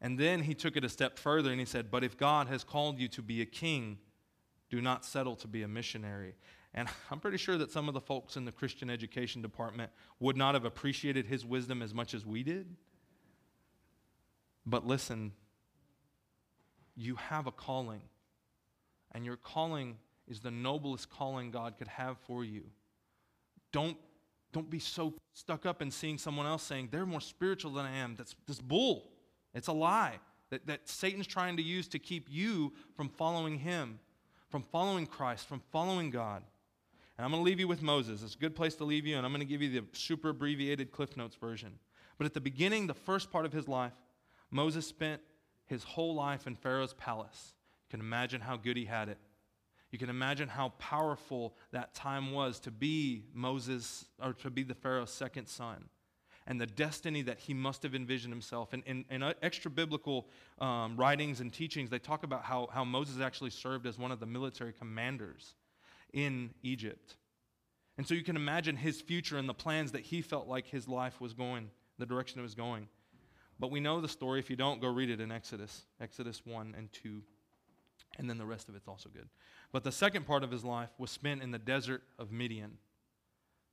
And 0.03 0.19
then 0.19 0.41
he 0.41 0.53
took 0.53 0.75
it 0.75 0.83
a 0.83 0.89
step 0.89 1.17
further 1.17 1.49
and 1.49 1.59
he 1.61 1.65
said, 1.65 1.89
But 1.89 2.03
if 2.03 2.17
God 2.17 2.47
has 2.49 2.65
called 2.65 2.99
you 2.99 3.07
to 3.07 3.21
be 3.21 3.41
a 3.41 3.45
king, 3.45 3.97
do 4.69 4.81
not 4.81 5.05
settle 5.05 5.37
to 5.37 5.47
be 5.47 5.63
a 5.63 5.67
missionary. 5.67 6.35
And 6.73 6.89
I'm 7.11 7.21
pretty 7.21 7.37
sure 7.37 7.57
that 7.57 7.71
some 7.71 7.87
of 7.87 7.93
the 7.93 8.01
folks 8.01 8.35
in 8.35 8.43
the 8.43 8.51
Christian 8.51 8.89
education 8.89 9.41
department 9.41 9.91
would 10.19 10.35
not 10.35 10.55
have 10.55 10.65
appreciated 10.65 11.25
his 11.25 11.45
wisdom 11.45 11.81
as 11.81 11.93
much 11.93 12.13
as 12.13 12.25
we 12.25 12.43
did. 12.43 12.75
But 14.65 14.85
listen, 14.85 15.31
you 16.95 17.15
have 17.15 17.47
a 17.47 17.51
calling, 17.51 18.01
and 19.13 19.25
your 19.25 19.37
calling 19.37 19.97
is 20.27 20.41
the 20.41 20.51
noblest 20.51 21.09
calling 21.09 21.49
God 21.49 21.77
could 21.77 21.87
have 21.87 22.17
for 22.19 22.43
you. 22.43 22.63
Don't, 23.71 23.97
don't 24.51 24.69
be 24.69 24.79
so 24.79 25.13
stuck 25.33 25.65
up 25.65 25.81
in 25.81 25.91
seeing 25.91 26.17
someone 26.17 26.45
else 26.45 26.63
saying 26.63 26.89
they're 26.91 27.05
more 27.05 27.21
spiritual 27.21 27.71
than 27.73 27.85
I 27.85 27.97
am. 27.97 28.15
That's, 28.15 28.35
that's 28.47 28.61
bull. 28.61 29.12
It's 29.53 29.67
a 29.67 29.73
lie 29.73 30.19
that, 30.49 30.65
that 30.67 30.87
Satan's 30.87 31.27
trying 31.27 31.57
to 31.57 31.63
use 31.63 31.87
to 31.89 31.99
keep 31.99 32.27
you 32.29 32.73
from 32.95 33.09
following 33.09 33.59
him, 33.59 33.99
from 34.49 34.63
following 34.63 35.05
Christ, 35.05 35.47
from 35.47 35.61
following 35.71 36.09
God. 36.09 36.43
And 37.17 37.25
I'm 37.25 37.31
going 37.31 37.43
to 37.43 37.45
leave 37.45 37.59
you 37.59 37.67
with 37.67 37.81
Moses. 37.81 38.23
It's 38.23 38.35
a 38.35 38.39
good 38.39 38.55
place 38.55 38.75
to 38.75 38.83
leave 38.83 39.05
you, 39.05 39.17
and 39.17 39.25
I'm 39.25 39.31
going 39.31 39.45
to 39.45 39.51
give 39.51 39.61
you 39.61 39.81
the 39.81 39.85
super 39.93 40.29
abbreviated 40.29 40.91
Cliff 40.91 41.15
Notes 41.15 41.35
version. 41.35 41.73
But 42.17 42.25
at 42.25 42.33
the 42.33 42.41
beginning, 42.41 42.87
the 42.87 42.93
first 42.93 43.31
part 43.31 43.45
of 43.45 43.53
his 43.53 43.67
life, 43.67 43.93
Moses 44.49 44.87
spent 44.87 45.21
his 45.65 45.83
whole 45.83 46.15
life 46.15 46.47
in 46.47 46.55
Pharaoh's 46.55 46.93
palace. 46.93 47.53
You 47.87 47.97
can 47.97 47.99
imagine 47.99 48.41
how 48.41 48.57
good 48.57 48.77
he 48.77 48.85
had 48.85 49.09
it. 49.09 49.17
You 49.91 49.99
can 49.99 50.09
imagine 50.09 50.49
how 50.49 50.69
powerful 50.79 51.55
that 51.71 51.93
time 51.93 52.31
was 52.31 52.59
to 52.61 52.71
be 52.71 53.25
Moses, 53.33 54.05
or 54.19 54.33
to 54.33 54.49
be 54.49 54.63
the 54.63 54.73
Pharaoh's 54.73 55.11
second 55.11 55.47
son, 55.47 55.85
and 56.47 56.59
the 56.59 56.65
destiny 56.65 57.21
that 57.23 57.39
he 57.39 57.53
must 57.53 57.83
have 57.83 57.95
envisioned 57.95 58.33
himself. 58.33 58.73
And 58.73 58.83
in, 58.85 59.05
in 59.09 59.23
extra 59.41 59.71
biblical 59.71 60.27
um, 60.59 60.97
writings 60.97 61.39
and 61.39 61.51
teachings, 61.53 61.89
they 61.89 61.99
talk 61.99 62.23
about 62.23 62.43
how, 62.43 62.67
how 62.71 62.83
Moses 62.83 63.21
actually 63.21 63.51
served 63.51 63.85
as 63.85 63.97
one 63.97 64.11
of 64.11 64.19
the 64.19 64.25
military 64.25 64.73
commanders 64.73 65.55
in 66.11 66.51
Egypt. 66.61 67.15
And 67.97 68.07
so 68.07 68.13
you 68.13 68.23
can 68.23 68.35
imagine 68.35 68.75
his 68.75 69.01
future 69.01 69.37
and 69.37 69.47
the 69.47 69.53
plans 69.53 69.91
that 69.91 70.01
he 70.01 70.21
felt 70.21 70.47
like 70.47 70.67
his 70.67 70.87
life 70.87 71.21
was 71.21 71.33
going, 71.33 71.69
the 71.99 72.05
direction 72.05 72.39
it 72.39 72.43
was 72.43 72.55
going. 72.55 72.87
But 73.59 73.71
we 73.71 73.79
know 73.79 74.01
the 74.01 74.07
story. 74.07 74.39
If 74.39 74.49
you 74.49 74.55
don't, 74.55 74.81
go 74.81 74.89
read 74.89 75.09
it 75.09 75.21
in 75.21 75.31
Exodus, 75.31 75.85
Exodus 76.01 76.41
1 76.43 76.75
and 76.77 76.91
2. 76.91 77.21
And 78.17 78.29
then 78.29 78.37
the 78.37 78.45
rest 78.45 78.67
of 78.67 78.75
it's 78.75 78.87
also 78.87 79.09
good. 79.09 79.29
But 79.71 79.83
the 79.83 79.91
second 79.91 80.25
part 80.25 80.43
of 80.43 80.51
his 80.51 80.63
life 80.63 80.89
was 80.97 81.11
spent 81.11 81.41
in 81.41 81.51
the 81.51 81.59
desert 81.59 82.03
of 82.19 82.31
Midian. 82.31 82.77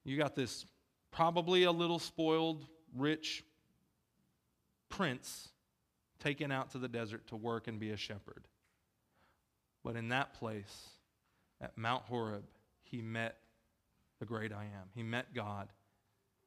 You 0.04 0.16
got 0.16 0.35
this 0.35 0.64
probably 1.11 1.64
a 1.64 1.73
little 1.73 1.99
spoiled, 1.99 2.66
rich 2.96 3.44
prince 4.88 5.49
taken 6.18 6.53
out 6.53 6.70
to 6.73 6.79
the 6.79 6.88
desert 6.88 7.27
to 7.29 7.37
work 7.37 7.68
and 7.68 7.81
be 7.81 7.90
a 7.90 7.96
shepherd. 7.96 8.46
But 9.83 9.96
in 9.96 10.11
that 10.11 10.35
place, 10.35 10.90
at 11.61 11.77
Mount 11.77 12.05
Horeb, 12.05 12.44
he 12.83 13.01
met 13.01 13.38
the 14.18 14.27
great 14.27 14.53
I 14.53 14.64
am. 14.64 14.88
He 14.94 15.03
met 15.03 15.35
God, 15.35 15.68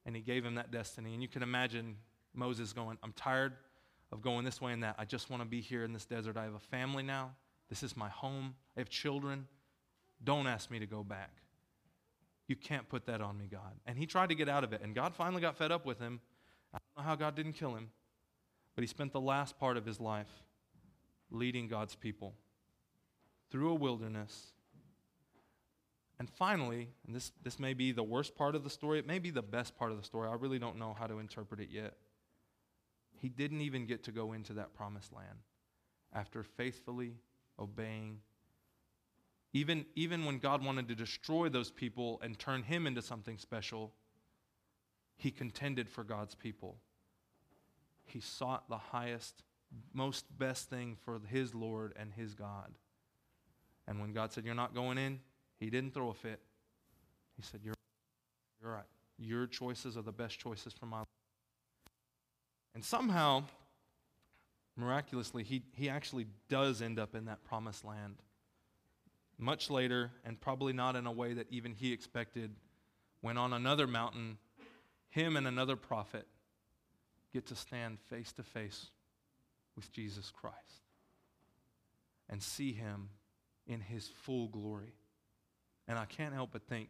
and 0.06 0.14
he 0.14 0.22
gave 0.22 0.44
him 0.44 0.54
that 0.54 0.70
destiny. 0.70 1.12
And 1.14 1.22
you 1.22 1.28
can 1.28 1.42
imagine 1.42 1.96
Moses 2.32 2.72
going, 2.72 2.98
I'm 3.02 3.12
tired 3.12 3.54
of 4.12 4.22
going 4.22 4.44
this 4.44 4.60
way 4.60 4.72
and 4.72 4.82
that. 4.82 4.94
I 4.98 5.04
just 5.04 5.30
want 5.30 5.42
to 5.42 5.48
be 5.48 5.60
here 5.60 5.84
in 5.84 5.92
this 5.92 6.04
desert. 6.04 6.36
I 6.36 6.44
have 6.44 6.54
a 6.54 6.60
family 6.60 7.02
now. 7.02 7.32
This 7.68 7.82
is 7.82 7.96
my 7.96 8.08
home. 8.08 8.54
I 8.76 8.80
have 8.80 8.88
children. 8.88 9.46
Don't 10.22 10.46
ask 10.46 10.70
me 10.70 10.78
to 10.78 10.86
go 10.86 11.02
back. 11.02 11.30
You 12.46 12.56
can't 12.56 12.88
put 12.88 13.06
that 13.06 13.20
on 13.20 13.38
me, 13.38 13.48
God. 13.50 13.72
And 13.86 13.98
he 13.98 14.06
tried 14.06 14.28
to 14.28 14.34
get 14.34 14.48
out 14.48 14.64
of 14.64 14.72
it, 14.72 14.82
and 14.82 14.94
God 14.94 15.14
finally 15.14 15.40
got 15.40 15.56
fed 15.56 15.72
up 15.72 15.86
with 15.86 15.98
him. 15.98 16.20
I 16.72 16.78
don't 16.78 17.04
know 17.04 17.08
how 17.08 17.16
God 17.16 17.34
didn't 17.34 17.54
kill 17.54 17.74
him, 17.74 17.90
but 18.74 18.82
he 18.82 18.88
spent 18.88 19.12
the 19.12 19.20
last 19.20 19.58
part 19.58 19.76
of 19.76 19.86
his 19.86 20.00
life 20.00 20.42
leading 21.30 21.68
God's 21.68 21.94
people 21.94 22.34
through 23.50 23.70
a 23.70 23.74
wilderness. 23.74 24.52
And 26.18 26.28
finally, 26.28 26.88
and 27.06 27.14
this, 27.14 27.32
this 27.42 27.58
may 27.58 27.74
be 27.74 27.92
the 27.92 28.02
worst 28.02 28.34
part 28.36 28.54
of 28.54 28.62
the 28.62 28.70
story, 28.70 28.98
it 28.98 29.06
may 29.06 29.18
be 29.18 29.30
the 29.30 29.42
best 29.42 29.76
part 29.76 29.90
of 29.90 29.96
the 29.96 30.04
story. 30.04 30.28
I 30.28 30.34
really 30.34 30.58
don't 30.58 30.78
know 30.78 30.94
how 30.98 31.06
to 31.06 31.18
interpret 31.18 31.60
it 31.60 31.68
yet. 31.70 31.94
He 33.20 33.28
didn't 33.28 33.62
even 33.62 33.86
get 33.86 34.04
to 34.04 34.12
go 34.12 34.32
into 34.32 34.52
that 34.54 34.74
promised 34.74 35.12
land 35.12 35.38
after 36.12 36.42
faithfully 36.42 37.14
obeying. 37.58 38.18
Even, 39.54 39.86
even 39.94 40.24
when 40.24 40.38
God 40.38 40.64
wanted 40.64 40.88
to 40.88 40.96
destroy 40.96 41.48
those 41.48 41.70
people 41.70 42.20
and 42.22 42.36
turn 42.36 42.64
him 42.64 42.88
into 42.88 43.00
something 43.00 43.38
special, 43.38 43.92
he 45.16 45.30
contended 45.30 45.88
for 45.88 46.02
God's 46.02 46.34
people. 46.34 46.76
He 48.04 48.18
sought 48.18 48.68
the 48.68 48.76
highest, 48.76 49.44
most 49.92 50.26
best 50.36 50.68
thing 50.68 50.96
for 51.04 51.20
his 51.28 51.54
Lord 51.54 51.94
and 51.96 52.12
his 52.12 52.34
God. 52.34 52.72
And 53.86 54.00
when 54.00 54.12
God 54.12 54.32
said, 54.32 54.44
You're 54.44 54.56
not 54.56 54.74
going 54.74 54.98
in, 54.98 55.20
he 55.60 55.70
didn't 55.70 55.94
throw 55.94 56.10
a 56.10 56.14
fit. 56.14 56.40
He 57.36 57.42
said, 57.42 57.60
You're, 57.62 57.74
you're 58.60 58.72
right. 58.72 58.82
Your 59.18 59.46
choices 59.46 59.96
are 59.96 60.02
the 60.02 60.12
best 60.12 60.40
choices 60.40 60.72
for 60.72 60.86
my 60.86 60.98
life. 60.98 61.06
And 62.74 62.84
somehow, 62.84 63.44
miraculously, 64.76 65.44
he, 65.44 65.62
he 65.76 65.88
actually 65.88 66.26
does 66.48 66.82
end 66.82 66.98
up 66.98 67.14
in 67.14 67.26
that 67.26 67.44
promised 67.44 67.84
land. 67.84 68.16
Much 69.38 69.68
later, 69.70 70.10
and 70.24 70.40
probably 70.40 70.72
not 70.72 70.96
in 70.96 71.06
a 71.06 71.12
way 71.12 71.34
that 71.34 71.46
even 71.50 71.72
he 71.72 71.92
expected, 71.92 72.54
when 73.20 73.36
on 73.36 73.52
another 73.52 73.86
mountain, 73.86 74.38
him 75.10 75.36
and 75.36 75.46
another 75.46 75.76
prophet 75.76 76.26
get 77.32 77.46
to 77.46 77.56
stand 77.56 77.98
face 78.08 78.32
to 78.32 78.42
face 78.42 78.90
with 79.76 79.90
Jesus 79.92 80.30
Christ 80.30 80.82
and 82.28 82.42
see 82.42 82.72
him 82.72 83.08
in 83.66 83.80
his 83.80 84.08
full 84.08 84.48
glory. 84.48 84.94
And 85.88 85.98
I 85.98 86.04
can't 86.04 86.34
help 86.34 86.50
but 86.52 86.66
think 86.68 86.88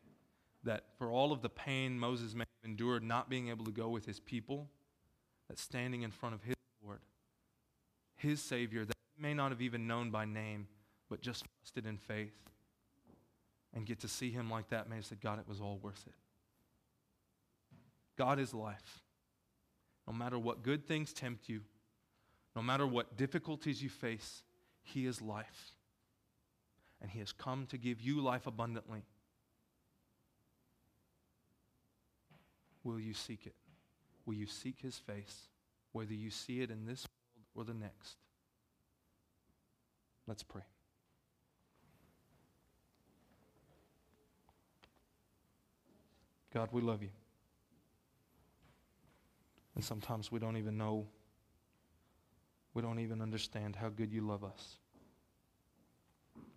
that 0.64 0.84
for 0.98 1.10
all 1.10 1.32
of 1.32 1.42
the 1.42 1.48
pain 1.48 1.98
Moses 1.98 2.34
may 2.34 2.44
have 2.62 2.70
endured 2.70 3.02
not 3.02 3.28
being 3.28 3.48
able 3.48 3.64
to 3.64 3.70
go 3.70 3.88
with 3.88 4.06
his 4.06 4.20
people, 4.20 4.68
that 5.48 5.58
standing 5.58 6.02
in 6.02 6.10
front 6.10 6.34
of 6.34 6.42
his 6.42 6.56
Lord, 6.84 7.00
his 8.16 8.40
Savior, 8.42 8.84
that 8.84 8.96
he 9.16 9.22
may 9.22 9.34
not 9.34 9.50
have 9.50 9.60
even 9.60 9.86
known 9.86 10.10
by 10.10 10.24
name, 10.24 10.68
but 11.08 11.20
just 11.20 11.44
trusted 11.60 11.86
in 11.86 11.98
faith, 11.98 12.34
and 13.74 13.86
get 13.86 14.00
to 14.00 14.08
see 14.08 14.30
him 14.30 14.50
like 14.50 14.68
that, 14.70 14.88
may 14.88 14.96
have 14.96 15.04
said, 15.04 15.20
God, 15.20 15.38
it 15.38 15.48
was 15.48 15.60
all 15.60 15.78
worth 15.82 16.04
it. 16.06 16.14
God 18.16 18.38
is 18.38 18.54
life. 18.54 19.02
No 20.06 20.12
matter 20.12 20.38
what 20.38 20.62
good 20.62 20.86
things 20.86 21.12
tempt 21.12 21.48
you, 21.48 21.62
no 22.54 22.62
matter 22.62 22.86
what 22.86 23.16
difficulties 23.16 23.82
you 23.82 23.88
face, 23.88 24.42
He 24.82 25.06
is 25.06 25.20
life. 25.20 25.72
And 27.00 27.10
He 27.10 27.18
has 27.18 27.32
come 27.32 27.66
to 27.66 27.78
give 27.78 28.00
you 28.00 28.20
life 28.20 28.46
abundantly. 28.46 29.02
Will 32.84 33.00
you 33.00 33.14
seek 33.14 33.46
it? 33.46 33.54
Will 34.26 34.34
you 34.34 34.46
seek 34.46 34.80
His 34.80 34.96
face, 34.96 35.48
whether 35.92 36.14
you 36.14 36.30
see 36.30 36.60
it 36.60 36.70
in 36.70 36.86
this 36.86 37.06
world 37.54 37.68
or 37.68 37.72
the 37.72 37.78
next? 37.78 38.16
Let's 40.26 40.42
pray. 40.42 40.62
God, 46.54 46.68
we 46.70 46.80
love 46.80 47.02
you. 47.02 47.10
And 49.74 49.84
sometimes 49.84 50.30
we 50.30 50.38
don't 50.38 50.56
even 50.56 50.78
know, 50.78 51.08
we 52.74 52.80
don't 52.80 53.00
even 53.00 53.20
understand 53.20 53.74
how 53.74 53.88
good 53.88 54.12
you 54.12 54.20
love 54.20 54.44
us. 54.44 54.76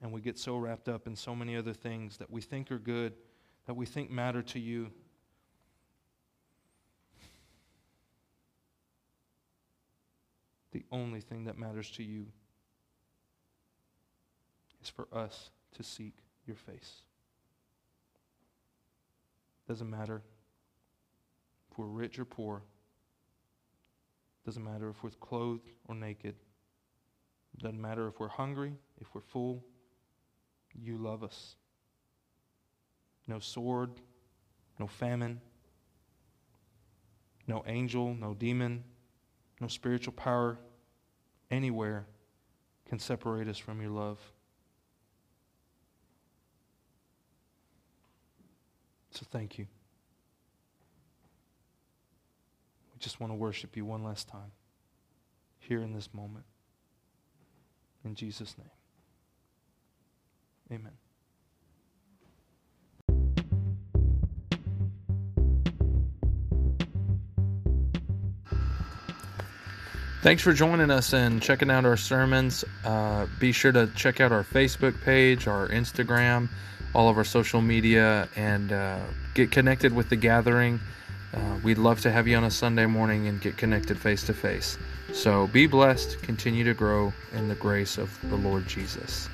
And 0.03 0.11
we 0.11 0.21
get 0.21 0.37
so 0.37 0.55
wrapped 0.57 0.87
up 0.87 1.07
in 1.07 1.15
so 1.15 1.35
many 1.35 1.57
other 1.57 1.73
things 1.73 2.17
that 2.17 2.29
we 2.29 2.41
think 2.41 2.71
are 2.71 2.77
good, 2.77 3.13
that 3.65 3.73
we 3.73 3.87
think 3.87 4.11
matter 4.11 4.43
to 4.43 4.59
you. 4.59 4.91
The 10.73 10.85
only 10.91 11.21
thing 11.21 11.45
that 11.45 11.57
matters 11.57 11.89
to 11.91 12.03
you 12.03 12.27
is 14.83 14.89
for 14.89 15.07
us 15.11 15.49
to 15.75 15.81
seek 15.81 16.13
your 16.45 16.55
face. 16.55 17.06
Doesn't 19.67 19.89
matter 19.89 20.21
if 21.71 21.77
we're 21.77 21.85
rich 21.85 22.19
or 22.19 22.25
poor. 22.25 22.63
Doesn't 24.45 24.63
matter 24.63 24.89
if 24.89 25.03
we're 25.03 25.09
clothed 25.09 25.69
or 25.87 25.95
naked. 25.95 26.35
Doesn't 27.59 27.81
matter 27.81 28.07
if 28.07 28.19
we're 28.19 28.29
hungry, 28.29 28.73
if 29.01 29.07
we're 29.13 29.21
full. 29.21 29.63
You 30.73 30.97
love 30.97 31.23
us. 31.23 31.55
No 33.27 33.39
sword, 33.39 33.91
no 34.79 34.87
famine, 34.87 35.41
no 37.47 37.63
angel, 37.67 38.13
no 38.13 38.33
demon, 38.33 38.83
no 39.59 39.67
spiritual 39.67 40.13
power 40.13 40.59
anywhere 41.49 42.05
can 42.87 42.99
separate 42.99 43.47
us 43.47 43.57
from 43.57 43.81
your 43.81 43.91
love. 43.91 44.19
So 49.17 49.25
thank 49.31 49.57
you. 49.57 49.65
We 52.93 52.99
just 52.99 53.19
want 53.19 53.33
to 53.33 53.35
worship 53.35 53.75
you 53.75 53.83
one 53.83 54.03
last 54.03 54.27
time 54.27 54.51
here 55.57 55.81
in 55.81 55.91
this 55.91 56.13
moment. 56.13 56.45
In 58.05 58.13
Jesus' 58.13 58.53
name. 58.59 58.69
Amen. 60.71 60.91
Thanks 70.21 70.43
for 70.43 70.53
joining 70.53 70.91
us 70.91 71.13
and 71.13 71.41
checking 71.41 71.71
out 71.71 71.85
our 71.85 71.97
sermons. 71.97 72.63
Uh, 72.85 73.25
be 73.39 73.51
sure 73.51 73.71
to 73.71 73.87
check 73.95 74.21
out 74.21 74.31
our 74.31 74.43
Facebook 74.43 75.01
page, 75.03 75.47
our 75.47 75.67
Instagram, 75.69 76.49
all 76.97 77.09
of 77.09 77.17
our 77.17 77.23
social 77.23 77.61
media, 77.61 78.27
and 78.35 78.73
uh, 78.73 78.97
get 79.35 79.51
connected 79.51 79.93
with 79.93 80.09
the 80.09 80.15
gathering. 80.15 80.79
Uh, 81.31 81.39
we'd 81.63 81.77
love 81.77 82.01
to 82.01 82.11
have 82.11 82.27
you 82.27 82.35
on 82.35 82.43
a 82.43 82.49
Sunday 82.49 82.87
morning 82.87 83.27
and 83.27 83.39
get 83.39 83.55
connected 83.55 83.99
face 83.99 84.23
to 84.23 84.33
face. 84.33 84.79
So 85.13 85.45
be 85.45 85.67
blessed, 85.67 86.19
continue 86.23 86.63
to 86.63 86.73
grow 86.73 87.13
in 87.33 87.49
the 87.49 87.55
grace 87.55 87.99
of 87.99 88.09
the 88.31 88.35
Lord 88.35 88.65
Jesus. 88.67 89.29